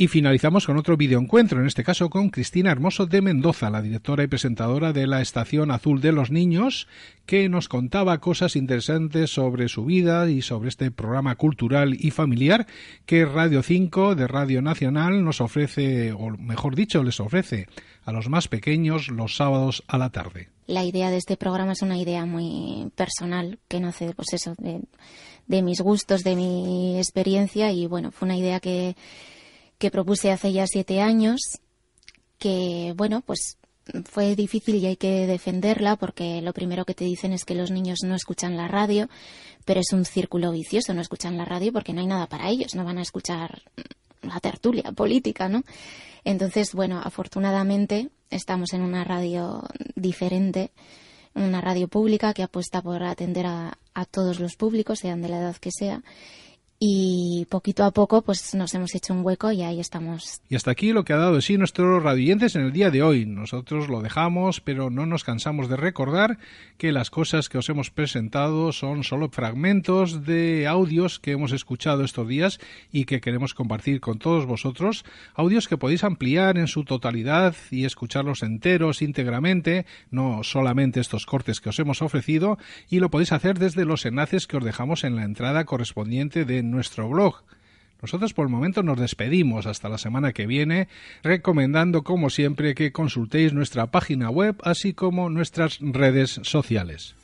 Y 0.00 0.08
finalizamos 0.08 0.64
con 0.64 0.78
otro 0.78 0.96
videoencuentro, 0.96 1.60
en 1.60 1.66
este 1.66 1.84
caso 1.84 2.08
con 2.08 2.30
Cristina 2.30 2.70
Hermoso 2.70 3.04
de 3.04 3.20
Mendoza, 3.20 3.68
la 3.68 3.82
directora 3.82 4.24
y 4.24 4.28
presentadora 4.28 4.94
de 4.94 5.06
la 5.06 5.20
Estación 5.20 5.70
Azul 5.70 6.00
de 6.00 6.10
los 6.10 6.30
Niños, 6.30 6.88
que 7.26 7.50
nos 7.50 7.68
contaba 7.68 8.16
cosas 8.16 8.56
interesantes 8.56 9.28
sobre 9.28 9.68
su 9.68 9.84
vida 9.84 10.30
y 10.30 10.40
sobre 10.40 10.70
este 10.70 10.90
programa 10.90 11.36
cultural 11.36 11.94
y 12.00 12.12
familiar 12.12 12.66
que 13.04 13.26
Radio 13.26 13.62
5 13.62 14.14
de 14.14 14.26
Radio 14.26 14.62
Nacional 14.62 15.22
nos 15.22 15.42
ofrece, 15.42 16.12
o 16.12 16.30
mejor 16.30 16.76
dicho, 16.76 17.02
les 17.02 17.20
ofrece 17.20 17.66
a 18.02 18.12
los 18.12 18.30
más 18.30 18.48
pequeños 18.48 19.08
los 19.08 19.36
sábados 19.36 19.84
a 19.86 19.98
la 19.98 20.08
tarde. 20.08 20.48
La 20.66 20.82
idea 20.82 21.10
de 21.10 21.18
este 21.18 21.36
programa 21.36 21.72
es 21.72 21.82
una 21.82 21.98
idea 21.98 22.24
muy 22.24 22.90
personal, 22.94 23.58
que 23.68 23.80
nace, 23.80 24.14
pues 24.14 24.32
eso, 24.32 24.54
de, 24.56 24.80
de 25.46 25.60
mis 25.60 25.82
gustos, 25.82 26.22
de 26.22 26.36
mi 26.36 26.96
experiencia, 26.96 27.70
y 27.70 27.86
bueno, 27.86 28.12
fue 28.12 28.24
una 28.24 28.38
idea 28.38 28.60
que 28.60 28.96
que 29.80 29.90
propuse 29.90 30.30
hace 30.30 30.52
ya 30.52 30.66
siete 30.66 31.00
años, 31.00 31.40
que 32.38 32.92
bueno, 32.96 33.22
pues 33.22 33.56
fue 34.04 34.36
difícil 34.36 34.76
y 34.76 34.86
hay 34.86 34.96
que 34.96 35.26
defenderla 35.26 35.96
porque 35.96 36.42
lo 36.42 36.52
primero 36.52 36.84
que 36.84 36.94
te 36.94 37.06
dicen 37.06 37.32
es 37.32 37.44
que 37.44 37.54
los 37.54 37.70
niños 37.70 38.00
no 38.04 38.14
escuchan 38.14 38.58
la 38.58 38.68
radio, 38.68 39.08
pero 39.64 39.80
es 39.80 39.92
un 39.92 40.04
círculo 40.04 40.52
vicioso, 40.52 40.92
no 40.92 41.00
escuchan 41.00 41.38
la 41.38 41.46
radio 41.46 41.72
porque 41.72 41.94
no 41.94 42.00
hay 42.02 42.06
nada 42.06 42.28
para 42.28 42.50
ellos, 42.50 42.74
no 42.74 42.84
van 42.84 42.98
a 42.98 43.02
escuchar 43.02 43.62
la 44.22 44.38
tertulia 44.38 44.92
política, 44.92 45.48
¿no? 45.48 45.64
Entonces, 46.24 46.74
bueno, 46.74 47.00
afortunadamente 47.02 48.10
estamos 48.28 48.74
en 48.74 48.82
una 48.82 49.02
radio 49.02 49.62
diferente, 49.94 50.72
una 51.34 51.62
radio 51.62 51.88
pública 51.88 52.34
que 52.34 52.42
apuesta 52.42 52.82
por 52.82 53.02
atender 53.02 53.46
a, 53.46 53.78
a 53.94 54.04
todos 54.04 54.40
los 54.40 54.56
públicos, 54.56 54.98
sean 54.98 55.22
de 55.22 55.30
la 55.30 55.38
edad 55.38 55.56
que 55.56 55.70
sea, 55.72 56.02
y 56.82 57.46
poquito 57.50 57.84
a 57.84 57.90
poco 57.90 58.22
pues 58.22 58.54
nos 58.54 58.72
hemos 58.72 58.94
hecho 58.94 59.12
un 59.12 59.22
hueco 59.22 59.52
y 59.52 59.62
ahí 59.62 59.80
estamos. 59.80 60.40
Y 60.48 60.56
hasta 60.56 60.70
aquí 60.70 60.94
lo 60.94 61.04
que 61.04 61.12
ha 61.12 61.18
dado 61.18 61.34
de 61.34 61.42
sí 61.42 61.58
nuestros 61.58 62.02
radioyentes 62.02 62.56
en 62.56 62.62
el 62.62 62.72
día 62.72 62.90
de 62.90 63.02
hoy. 63.02 63.26
Nosotros 63.26 63.88
lo 63.88 64.00
dejamos, 64.00 64.62
pero 64.62 64.88
no 64.88 65.04
nos 65.04 65.22
cansamos 65.22 65.68
de 65.68 65.76
recordar 65.76 66.38
que 66.78 66.90
las 66.90 67.10
cosas 67.10 67.50
que 67.50 67.58
os 67.58 67.68
hemos 67.68 67.90
presentado 67.90 68.72
son 68.72 69.04
solo 69.04 69.28
fragmentos 69.28 70.24
de 70.24 70.66
audios 70.66 71.20
que 71.20 71.32
hemos 71.32 71.52
escuchado 71.52 72.02
estos 72.02 72.26
días 72.26 72.58
y 72.90 73.04
que 73.04 73.20
queremos 73.20 73.52
compartir 73.52 74.00
con 74.00 74.18
todos 74.18 74.46
vosotros, 74.46 75.04
audios 75.34 75.68
que 75.68 75.76
podéis 75.76 76.02
ampliar 76.02 76.56
en 76.56 76.66
su 76.66 76.84
totalidad 76.84 77.54
y 77.70 77.84
escucharlos 77.84 78.42
enteros 78.42 79.02
íntegramente, 79.02 79.84
no 80.10 80.42
solamente 80.44 81.00
estos 81.00 81.26
cortes 81.26 81.60
que 81.60 81.68
os 81.68 81.78
hemos 81.78 82.00
ofrecido, 82.00 82.56
y 82.88 83.00
lo 83.00 83.10
podéis 83.10 83.32
hacer 83.32 83.58
desde 83.58 83.84
los 83.84 84.06
enlaces 84.06 84.46
que 84.46 84.56
os 84.56 84.64
dejamos 84.64 85.04
en 85.04 85.16
la 85.16 85.24
entrada 85.24 85.66
correspondiente 85.66 86.46
de 86.46 86.69
nuestro 86.70 87.08
blog. 87.08 87.42
Nosotros 88.02 88.32
por 88.32 88.46
el 88.46 88.52
momento 88.52 88.82
nos 88.82 88.98
despedimos 88.98 89.66
hasta 89.66 89.88
la 89.88 89.98
semana 89.98 90.32
que 90.32 90.46
viene, 90.46 90.88
recomendando 91.22 92.02
como 92.02 92.30
siempre 92.30 92.74
que 92.74 92.92
consultéis 92.92 93.52
nuestra 93.52 93.90
página 93.90 94.30
web 94.30 94.56
así 94.62 94.94
como 94.94 95.28
nuestras 95.28 95.78
redes 95.80 96.40
sociales. 96.42 97.14